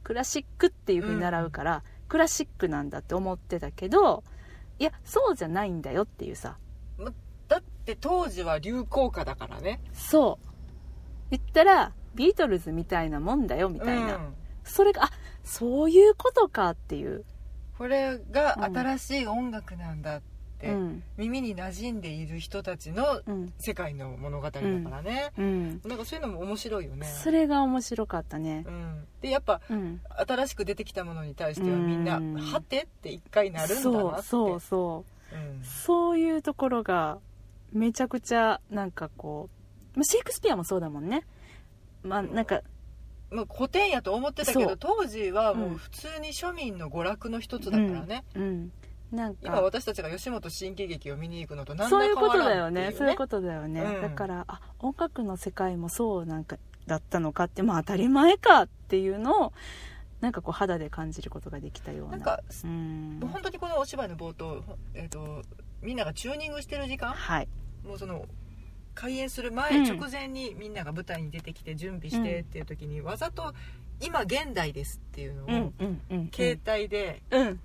[0.04, 4.24] クラシックっていう風に習うから、クラシックなんだって思ってたけど
[4.78, 6.58] いやそうじゃないんだよっていうさ。
[7.48, 9.80] だって当時は流行歌だからね。
[9.94, 10.48] そう。
[11.32, 14.34] 言ったらビートルズみたいなもんだよみたいな、うん。
[14.64, 15.12] それがあ
[15.44, 17.24] そういうことかっていう、
[17.78, 20.22] これが新しい音楽なんだっ
[20.60, 21.04] て、うん。
[21.18, 23.54] 耳に馴染んでいる人たちのうん。
[23.60, 27.06] 世界の物語だからね、うん、なんかそういうのも面白いよね。
[27.06, 28.64] それが面白かったね。
[28.68, 30.02] うん、でやっぱうん。
[30.28, 32.36] 新しく出てきたものに対してはみんな「うん。
[32.36, 34.24] はて?」って一回なるんだなって。
[34.24, 35.36] そうそうそう。
[35.36, 35.64] うん。
[35.64, 37.20] そういうところが
[37.74, 39.50] めちゃくちゃなんかこ
[39.96, 41.24] うまあシェイクスピアもそうだもんね
[42.06, 42.62] まあなんか
[43.32, 44.68] まあ、古典やと思ってたけそう。
[44.68, 48.72] ど当時はもう普通に庶民の娯楽の一つだからね、うん。
[49.12, 54.02] なん今か私たちが吉本新喜劇を見に行くのと何らそういうこと変わらんだよねっていうそういうことだよね、うん。
[54.04, 59.54] だからあ音楽の世界もそうなんかだったのかってまあ当たり前かっていうのを
[60.22, 62.12] なんかこう肌で感じることができたような。
[62.12, 63.20] なんかうん。
[63.34, 64.64] 本当にこのお芝居の冒頭、
[64.94, 65.42] えー、と
[65.82, 67.12] みんながチューニングしてる時間？
[67.12, 67.50] はい。
[67.84, 68.26] もうその
[68.96, 70.00] 開演する前、うん。
[70.00, 73.54] 直前にみんなが舞台に出てきて準備してっていう時に、わざと
[74.02, 75.74] 「今現代です」っていうのを、
[76.34, 77.60] 携帯でうん。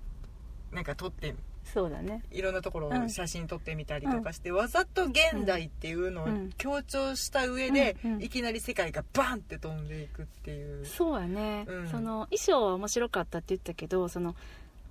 [0.71, 2.23] なんか撮ってそうだね。
[2.31, 6.49] いろんなところうんを写真撮ってみたりとかして、わざと現代っていうのをうん。
[6.57, 8.23] 強調した上で、うんうん。
[8.23, 11.89] いきなり世界がバンって飛んでいくっていう、そうやね、うん。
[11.89, 14.35] その衣装は面白かったって言ったけどその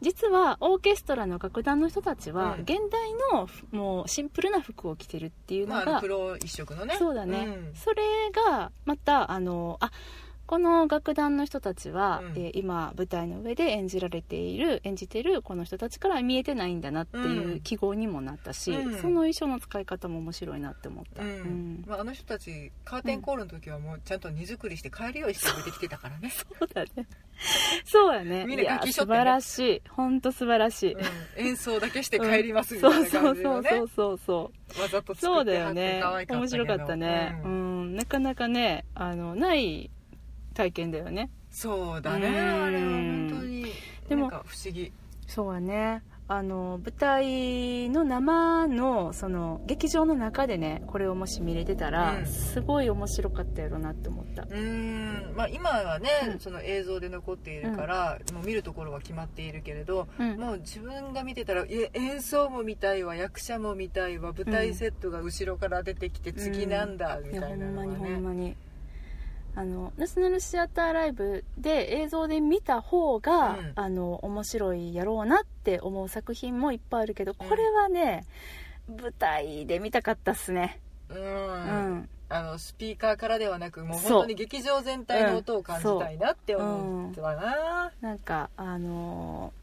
[0.01, 2.61] 実はオーケストラの楽団の人たちはうん。
[2.63, 6.97] 現代のもうシンプルな服を着てるっていうのまあ、黒一色のね。
[6.99, 7.75] そうだね、ん。
[7.75, 9.91] それがまたあのあ
[10.51, 12.33] この楽団の人たちは、うん。
[12.33, 17.61] えー今舞台の上で演じられている演じてるこの人たちからは見えてないんだなっていううん。
[17.61, 19.01] 記号にもなったし、うん。
[19.01, 21.31] その衣装の使い方も面白いなって思った、うん。
[21.31, 21.85] うん。
[21.87, 27.07] まあ、あの人たちカーテンコールの時はもうちゃんと荷造りして帰るようにして出てきてたからね、 そうだね。
[27.85, 28.45] そうやね。
[28.45, 29.17] みんないや楽器しょってね。
[29.17, 29.83] 素晴らしい。
[29.89, 31.01] 本当素晴らしい、うん。
[31.37, 33.69] 演奏だけして帰りますみたいなそう感じのね。
[33.71, 35.45] そうそうそうそうわざとそう。
[35.45, 36.27] だ作ってはってよね。
[36.29, 37.95] 面白かったね、ううんん。
[37.95, 39.91] なかなかねあのない
[40.61, 41.31] 体験だよね。
[41.51, 43.67] そうだねうんあれは本当に。
[44.09, 44.93] でも不思議。
[45.27, 46.03] そうやね。
[46.29, 52.27] あの舞台の生のその劇場の中でねこれをもし見れてたら、うん。
[52.27, 54.43] すごい面白かったやろなって思った。
[54.43, 55.35] うーん。
[55.35, 56.39] まあ今はね、うん。
[56.39, 60.39] その映像で残っているから、もう見るところは決まっているけれど、うん。
[60.39, 68.57] もう自分が見てたらえ演奏も見たいわ役者も見たいわ舞台セットが後ろから出てきて次なんだ、みたいなのがほんまにほんねまに
[69.55, 73.73] あのナショナルシアターライブで映像で見た方が、うん。
[73.75, 78.25] あの面白いやろうなって思う作品もいっぱいあるけどこれはね、
[78.89, 80.81] 舞台で見たかったっすね。
[81.09, 81.25] うん、う
[81.95, 89.61] ん、あのスピーカーからではなくもう本当に劇場全体の音を感じたいなって思うわな、なんかあのー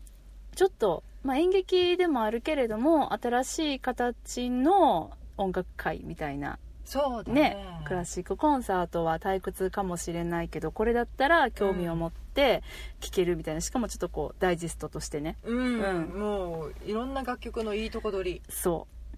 [0.58, 6.58] ちょっと、まあ、演劇でもあるけれども新しい形の音楽会みたいな
[6.88, 7.42] そうだね。
[7.42, 12.64] ねクラシックコンサートは退屈かもしれないけどこれだったら興味を持って
[13.02, 15.36] 聴けるみたいなしかもちょっとこうダイジェストとしてね。
[15.44, 16.20] うん、うん。
[16.20, 18.42] もういろんな楽曲のいいとこ取り。
[18.48, 19.16] そう。
[19.16, 19.18] っ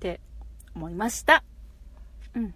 [0.00, 0.18] て
[0.74, 1.44] 思いました。
[2.34, 2.54] うん。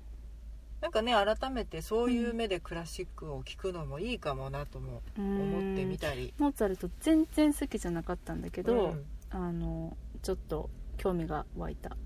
[0.80, 6.32] なんかね改めてそういう目でクラシックを聴くのもいいかもなとも思ってみたり。
[6.38, 9.05] モーツァルト全然好きじゃなかったんだけど、うん。
[9.28, 11.99] あのちょっと興味が湧いた。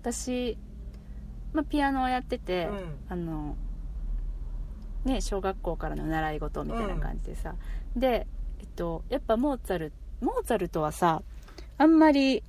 [0.00, 0.58] 私、
[1.54, 2.98] まあ、ピアノをやってて、うん。
[3.08, 3.56] あの
[5.04, 7.54] ね小学校からの習い事みたいな感じでさ、
[7.96, 8.26] で、
[8.60, 11.22] えっと、やっぱモーツァルモーツァルトはさ
[11.78, 12.42] あんまり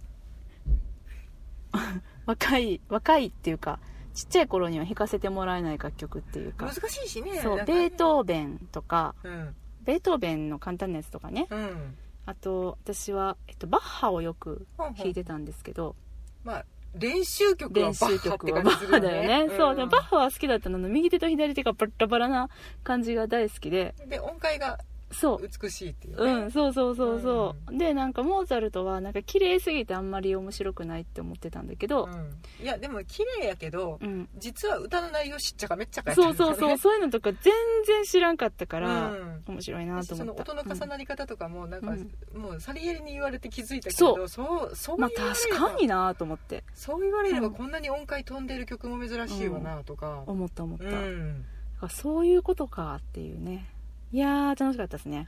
[2.25, 3.79] 若い若いっていうか
[4.13, 6.67] ちっちゃい頃には弾かせてもらえない楽曲っていうか。
[6.67, 7.79] 難しいしねそうなんかね。
[7.79, 9.55] ベートーベンとかうん。
[9.83, 11.47] ベートーベンの簡単なやつとかね。
[11.51, 11.95] うん。
[12.25, 15.95] あと私は、えっと、バッハをよくほんほん弾いてたんですけど。
[16.43, 16.65] まあ
[16.97, 19.39] 練習曲は練バッハって感じするよバッハだね。
[19.39, 19.75] よね、そう。
[19.75, 20.77] でもバッハは好きだったの。
[20.77, 22.49] の右手と左手がバラバラな
[22.83, 23.93] 感じが大好きで。
[24.07, 24.79] で音階が
[25.11, 25.49] そう。
[25.61, 26.33] 美しいっていうね。
[26.33, 32.63] うん、そうそうそうそう、でなんかモーツァルトはなんか綺麗すぎてあんまり面白くないって思ってたんだけど、うん。
[32.63, 34.29] いやでも綺麗やけどうん。
[34.37, 36.77] 実は歌の内容しっちゃかめっちゃかやったそうそうそう。
[36.77, 37.53] そういうのとか全
[37.85, 39.13] 然知らんかったか、から
[39.47, 40.53] 面白いなとその思った。
[40.53, 42.41] 音の重なり方とかもなんか、うん。
[42.41, 44.75] もうサリエリに言われて気づいたけそどそう。
[44.75, 46.63] そうまあ確かになと思って。
[46.73, 47.53] そう言われればうん。
[47.53, 50.79] こんなに音階飛んでる曲も珍しいわなとか、思った思っ
[51.79, 53.69] た、そういうことかっていうね
[54.11, 55.27] いやー楽しかったですね、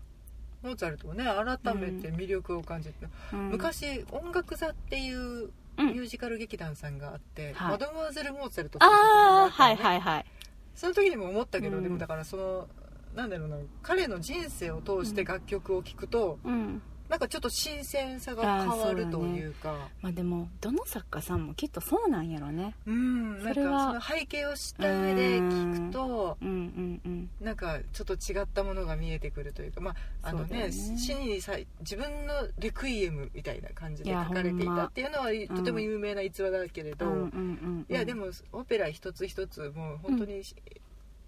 [0.63, 5.87] モーツァルトをね改めて魅力を感じて、うん、昔「音楽座」っていううん。
[5.89, 7.71] ミュージカル劇団さんがあって、はい。
[7.73, 9.95] マドモアゼル・モーツァルトっていう曲がああはいったのね。
[9.95, 10.25] はいはい
[10.73, 11.83] その時にも思ったけど、うん。
[11.83, 12.67] でもだからその
[13.15, 19.89] なんだろうな彼の人生を通して楽曲を聴くと、うんなんかちょっと新鮮さが変わるというか。
[20.01, 22.75] まあでもどの作家さんもきっとそうなんやろね。
[22.85, 27.29] うんなんかそれはその背景を知った上で聞くとうんうんうん。
[27.39, 29.91] なんかちょっと違ったものが見えてくるというかま
[30.23, 30.71] ああのねね。
[30.71, 37.85] 死にさ自分のレクイエムみたいな感じで書かれていたっていうのはとても有名な逸話だけれど、うんうんうんうん。
[37.89, 40.41] いやでもオペラ一つ一つもう本当に、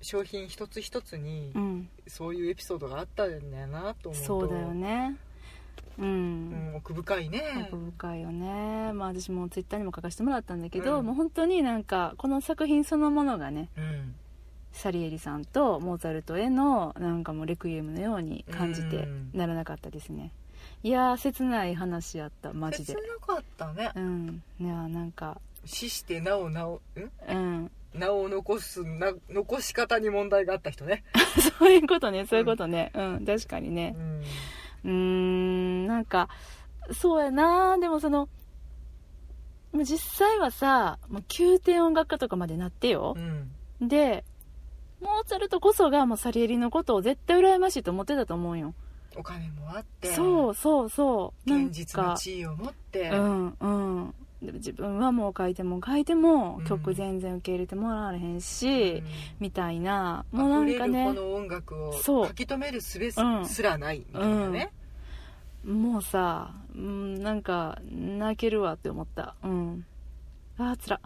[0.01, 1.89] 商品一つ一つにうん。
[2.07, 4.27] そういうエピソードがあったんだよなと思うと。
[4.27, 5.15] そうだよね
[5.97, 7.41] ううんん、奥深いね。
[7.71, 8.93] 奥深いよね。
[8.93, 11.05] まあ私もツイッターにも書かせてもらったんだけど、うん。
[11.05, 14.15] もう本当になんかこの作品そのものがねうん。
[14.71, 20.31] サリエリさんとモーツァルトへのなんかもうレクイエムのように感じてうんならなかったですね。
[20.83, 23.91] いやー切ない話やったマジ切でなかったね。
[23.95, 24.43] うん。
[24.59, 26.81] いやーなんか死してなおなおん？
[27.29, 27.71] うん。
[27.93, 31.03] 名を残すな残し方に問題があった人ね、
[31.59, 32.91] そういうことねそういうことね。
[32.93, 33.95] うん、確かにね。
[33.97, 34.18] うん
[34.83, 36.29] うーんなんか
[36.91, 37.77] そうやな。
[37.77, 38.29] でもその
[39.71, 43.15] もう実際はさもう宮廷音楽家とかまでなってよ。
[43.17, 43.87] う、ん。
[43.87, 44.23] で
[45.01, 48.73] モーツァルトこそがもうサリエリのことを絶対羨ましいと思ってたと思うよ。
[49.15, 50.13] お金もあって。
[50.13, 51.51] そうそうそう。
[51.51, 56.65] 現実のか地位を持って、うんうんでも自分はもう書いても書いてもうん。
[56.65, 59.03] 曲全然受け入れてもらわれへんし、うん。
[59.39, 60.25] みたいな。
[60.31, 62.27] もうなんかねの音楽をそう。
[62.27, 63.19] 書き留めるすべす
[63.61, 64.71] らないみたいなね、
[65.65, 69.35] もうさ、うん、なんか泣けるわって思った。
[69.43, 69.85] うん。
[70.57, 71.01] あーつら。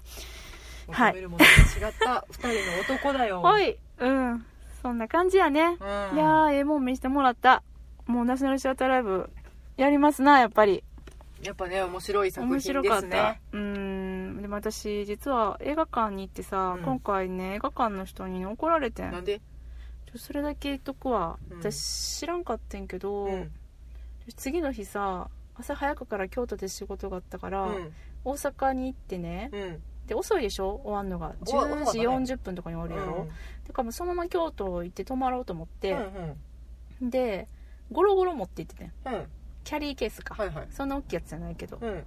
[0.89, 1.13] はい。
[1.13, 2.25] 求めるものが違った。
[2.29, 3.41] 二人の男だよ。
[3.41, 3.77] おい。
[3.99, 4.45] うん。
[4.81, 6.17] そんな感じやね、うん。
[6.17, 7.63] いやーええもん見してもらった。
[8.05, 9.29] もうナショナルシアターライブ
[9.77, 10.83] やりますなやっぱり
[11.43, 14.41] やっぱね面白い作面品です白かった、ねうん。
[14.41, 16.83] でも私実は映画館に行ってさ、うん。
[16.83, 19.11] 今回ね映画館の人にね怒られてん。
[19.11, 19.41] なんで、
[20.15, 21.57] それだけ言っとくわ、うん。
[21.59, 23.51] 私知らんかってんけど、うん。
[24.35, 27.93] 次の日さ朝早くから京都で仕事があったから、うん。
[28.23, 29.81] 大阪に行ってねうん。
[30.07, 30.81] で遅いでしょ？
[30.83, 31.33] 終わんのが。
[31.51, 33.27] おわ10時遅かったね40分とかに終わるやろ、うん。
[33.27, 33.33] だ
[33.73, 35.93] からもうそのまま京都行って泊まろうと思って、
[37.01, 37.47] うんで
[37.91, 39.13] ゴロゴロ持って行っててんうん。
[39.13, 39.27] うん
[39.63, 40.67] キャリーケースか、はいはい。
[40.71, 42.03] そんな大きいやつじゃないけど、うん。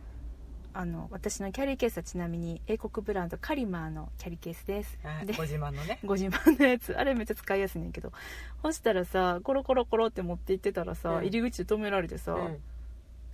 [0.73, 4.99] あの私のキャリーケースはちなみに英国ブランドカリマーのキャリーケースです。
[5.03, 5.99] ではいご自慢のね。
[6.05, 6.95] ご自慢のやつ。
[6.95, 8.13] あれめっちゃ使いやすいねんけど。
[8.63, 11.25] そしたらさコロコロコロって持って行ってたらさ、うん。
[11.25, 12.63] 入り口で止められてさ、うん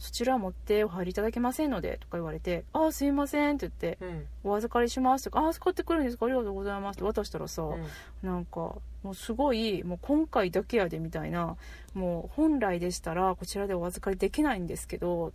[0.03, 6.27] そちら持ってお入りいただけませんのでとか言われて「ああすいません」って言ってうん「お預かりします」とか「ああ預かってくるんですか？
[6.27, 7.05] ありがとうございます」って。
[7.05, 7.87] 渡したらさ、うん。
[8.23, 8.75] なんか
[9.05, 11.57] もうすごいもう今回だけやでみたいな
[11.95, 15.33] もう本来でしたらこちらでお預かりできないんですけど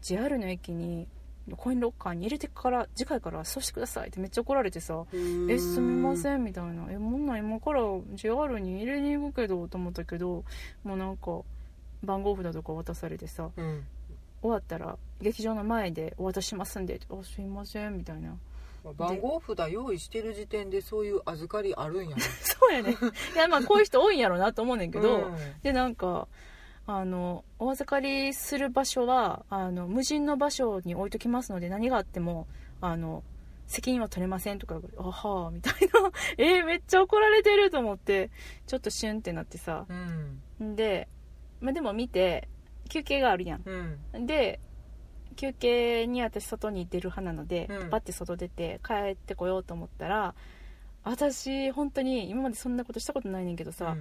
[0.00, 1.06] JR の駅に
[1.56, 5.04] コインロッカーに入れてから次回からそうしてくださいってめっちゃ怒られてさ
[5.48, 7.80] 「えすみません」みたいな「えもんなん今から
[8.14, 10.44] JR に入れに行くけど」と思ったけど
[10.84, 11.40] もうなんか
[12.04, 13.84] 番号札とか渡されてさうん
[14.42, 18.36] 終わったら劇場の前でお渡ししますんで「あすいません」みたいな。
[18.96, 22.22] 番号札用意してる時点でそういう預かりあるんやね。
[22.40, 22.96] そうやね。
[23.34, 25.36] いやまあこういう人多いんやろうなと思うねんけど、うん。
[25.62, 26.28] でなんか
[26.86, 32.46] あのお預かりする場所はあの無人の場所に置いときますので何があっても
[32.80, 33.22] あの
[33.66, 36.10] 責任は取れませんとかあはあみたいな。
[36.38, 38.30] えー、めっちゃ怒られてると思って
[38.66, 39.86] ちょっとシュンってなってさ。
[39.88, 40.76] うん。
[40.76, 41.08] で、
[41.60, 42.48] まあ、でも見て
[42.88, 43.62] 休憩があるやん。
[43.64, 44.26] うん。
[44.26, 44.60] で
[45.36, 47.90] 休憩に私外に出る派なので、うん。
[47.90, 50.34] バッて外出て帰ってこようと思ったら
[51.04, 53.96] 私本当に今までそんなことしたことないねんけどさ、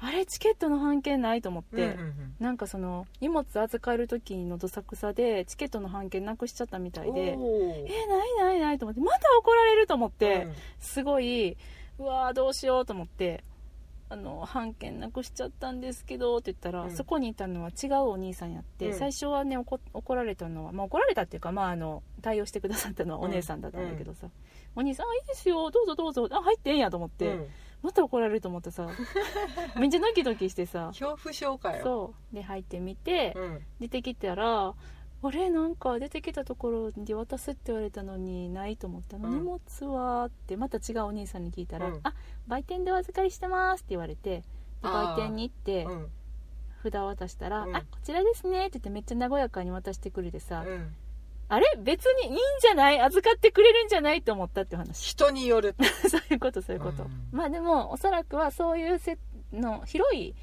[0.00, 2.34] あれチケットの半券ないと思って、うんうんうん。
[2.38, 7.36] なんかその荷物預かる時のどさくさでチケットの半券なくしちゃったみたいでえ
[8.06, 10.54] ないないないと思ってまた怒られると思って、うん。
[10.78, 11.56] すごい
[11.98, 13.42] うわーどうしようと思って
[14.08, 16.90] あの半券なくしちゃったんですけどって言ったら、うん。
[16.90, 18.94] そこにいたのは違うお兄さんやって、うん。
[18.94, 24.28] 最初はね怒怒られたのは、まあ、怒られたっていうか、まあ、あの対応してくださったのはお姉さんだったんだけどさ、
[24.76, 27.46] お兄さんあいいですよどうぞどうぞあ入ってええんやと思って、うん。
[27.82, 28.88] また怒られると思ってさ
[29.78, 31.84] めっちゃドキドキしてさ恐怖症かよ。
[31.84, 32.34] そう。
[32.34, 33.60] で入ってみて、うん。
[33.80, 34.74] 出てきたら
[35.26, 35.50] あれ？
[35.50, 39.18] なんか出てきたところで渡すって言われたのにないと思った。
[39.18, 39.38] の、うん。
[39.38, 40.26] 荷物は？
[40.26, 42.00] ってまた違うお兄さんに聞いたら「うん。
[42.02, 42.14] あ
[42.46, 44.42] 売店でお預かりしてます」って言われて。
[44.82, 46.10] で売店に行ってうん。
[46.82, 47.76] 札を渡したら「うん。
[47.76, 50.94] あこちらですね」って言ってめっちゃ和やかに渡してくれてさ、うん。
[51.48, 51.66] あれ？
[51.78, 53.00] 別にいいんじゃない？
[53.00, 55.10] 預かってくれるんじゃないと思ったって話。
[55.10, 55.74] 人による。
[56.10, 57.28] そういうことそういうこと、うん。
[57.32, 59.18] まあでもおそらくはそういうせ
[59.52, 60.34] の広い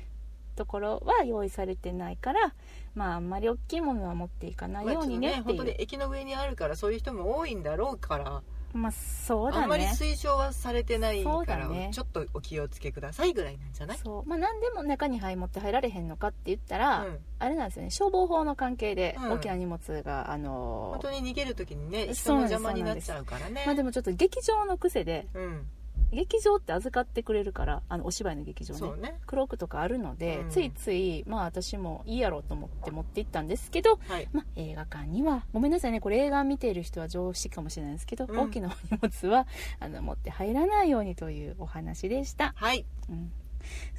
[0.56, 2.54] ところは用意されてないから
[2.96, 8.42] まああんまり大きいものは持っていかないようにねっていうまあちょっと本当に駅の上にあるからそういう人も多いんだろうから。
[8.74, 9.64] まあそうだね。
[9.64, 11.89] あんまり推奨はされてないから、だね。
[11.94, 13.98] ちょっとお気をつけくださいぐらいなんじゃない？
[13.98, 14.30] そう。
[14.30, 17.20] まあ何でも中に入持って入られへんのかって言ったら、うん。
[17.39, 17.92] あれなんですよね。
[17.92, 19.32] 消防法の関係でうん。
[19.34, 23.64] 大きな荷物が、あの本当に逃げる時にね人の邪魔になっちゃうからね。
[23.66, 25.68] まあでもちょっと劇場の癖でうん
[26.12, 29.01] 劇場って預かってくれるからあのお芝居の劇場ね。
[29.01, 30.49] ねクロークとかあるので、うん。
[30.49, 34.28] ついついまあ私もいいやろうと思って持って行ったんですけどはい。
[34.34, 36.01] まあ、映画館にはごめんなさいね。
[36.01, 38.39] これ映画見ている人は常識かもしれないですけど、うん。
[38.39, 39.47] 大きなお荷物は
[39.80, 42.86] あの持って入らないようにというお話でした、はい。
[43.09, 43.32] うん、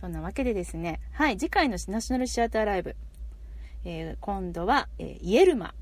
[0.00, 1.00] そんなわけでですね。
[1.12, 1.36] はい。
[1.38, 2.96] 次回のナショナルシアターライブ、
[3.84, 5.74] えー今度は、えーイエルマ。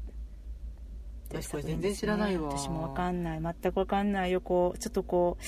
[1.28, 2.48] 私これ全然知らないわ。
[2.48, 3.40] 私もわかんない。
[3.40, 4.40] 全くわかんないよ。
[4.40, 5.44] こうちょっとこう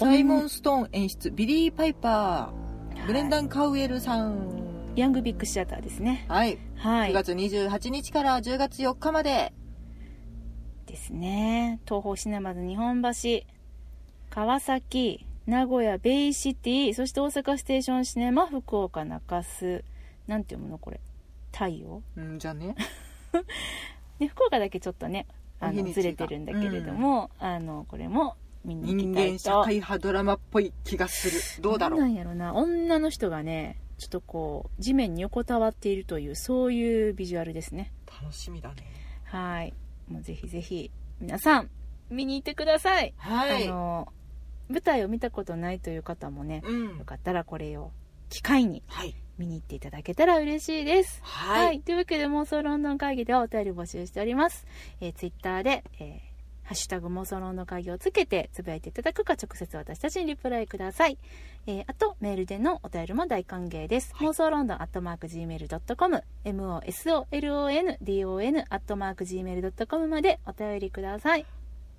[0.00, 4.94] サイモン・ストーン演出ビリー・パイパーブレンダン・カウエルさん。
[4.96, 6.24] ヤングヴィックシアターですね。
[6.26, 7.10] はい、はい。
[7.10, 9.52] 9月28日から10月4日まで。
[10.86, 11.80] ですね。
[11.84, 13.10] 東宝シネマズ日本橋
[14.30, 19.84] 川崎名古屋ベイシティそして大阪ステーションシネマ福岡中洲。
[20.26, 21.00] なんて読むのこれ。
[21.52, 22.02] 大洋？
[22.16, 22.74] うんじゃあね。
[24.18, 25.26] で 福岡だけちょっとね
[25.58, 31.40] あのずれてるんだけれども、あのこれも見に行きたい人間社と会派ドラマっぽい気がする。
[31.62, 32.54] どうだろなうんやろな。
[32.54, 37.92] 女の人がねちょっとこう地面に横たわっているというそういうビジュアルですね。
[38.22, 38.84] 楽しみだね。
[39.24, 39.74] はい。
[40.08, 40.90] もうぜひぜひ
[41.20, 41.70] 皆さん
[42.10, 43.14] 見に行ってください。
[43.16, 43.68] はい。
[43.68, 44.12] あの
[44.68, 46.98] 舞台を見たことないという方もね、うん。
[46.98, 47.92] よかったらこれを
[48.28, 49.14] 機会にはい。
[49.38, 51.20] 見に行っていただけたら嬉しいです。
[51.22, 54.66] はい、というわけで妄想ロンドン会議ではお便り募集しております。
[55.00, 56.29] えー、ツイッターで、えー
[56.70, 61.18] ハッシュタグ妄想ロンドン会議をつけてつぶやいていただくか直接私たちにリプライください。
[61.66, 64.14] えーあとメールでのお便りも大歓迎です。
[64.20, 71.46] 妄想ロンドンアットマーク Gmail.com mosolondon アットマーク Gmail.com までお便りください。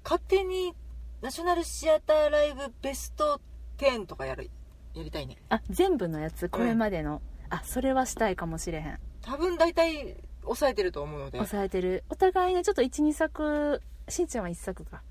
[0.06, 0.74] 勝手に
[1.22, 3.42] ナショナルシアターライブベスト
[3.78, 4.50] 10とかやる
[4.94, 7.22] やりたいねあ、全部のやつ、これまでの。
[7.50, 8.98] あ、それはしたいかもしれへん。
[9.22, 15.02] 多分大体抑えてると思うので抑えてるお互いねちょっと12作しんちゃんは1作か。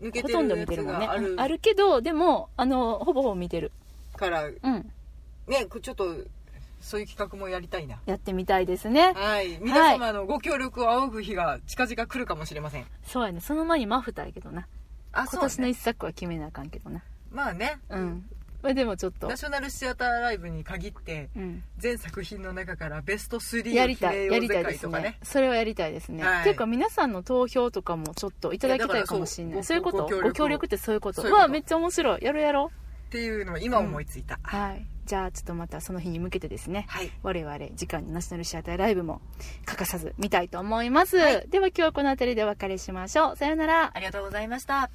[0.00, 1.06] 抜けほとんど見てるもんね。
[1.06, 1.34] がある。
[1.38, 3.72] あるけどでもあのほぼほぼ見てる。
[4.16, 4.90] からうん。
[5.46, 6.16] ねこちょっと
[6.80, 8.00] そういう企画もやりたいな。
[8.06, 9.12] やってみたいですね。
[9.14, 9.58] はい。
[9.60, 12.86] 皆様のご協力を仰ぐ日が近々来るかもしれません。
[13.04, 13.40] そうやね。
[13.40, 14.66] その前にマフターやけどな。
[15.12, 17.02] あ今年のね1作は決めなあかんけどな。
[17.30, 17.78] まあね。
[17.90, 18.28] うん
[18.68, 19.28] まあでもちょっと。
[19.28, 21.62] ナショナルシアターライブに限ってうん。
[21.78, 25.04] 全作品の中からベスト3やをりたいやりたいです会とかね。
[25.04, 26.40] ねそれはやりたいですね、はい。
[26.40, 29.64] っていうか皆さんの投票とかもちょっといただきたいかもしれない。
[29.64, 30.06] そういうこと？
[30.06, 31.22] ごご協力ってそういうこと？
[31.22, 32.22] そうあめっちゃ面白い。
[32.22, 32.70] やろうやろ？
[33.06, 34.84] っていうのを今思いついた、うはい。
[35.06, 36.84] じゃあちょっとまたその日に向けてですね。
[36.88, 37.10] はい。
[37.22, 39.22] 我々次回のナショナルシアターライブも
[39.64, 41.48] 欠かさず見たいと思います、はい。
[41.48, 43.36] では今日はこの辺りでお別れしましょう。
[43.36, 43.90] さようなら。
[43.94, 44.90] ありがとうございました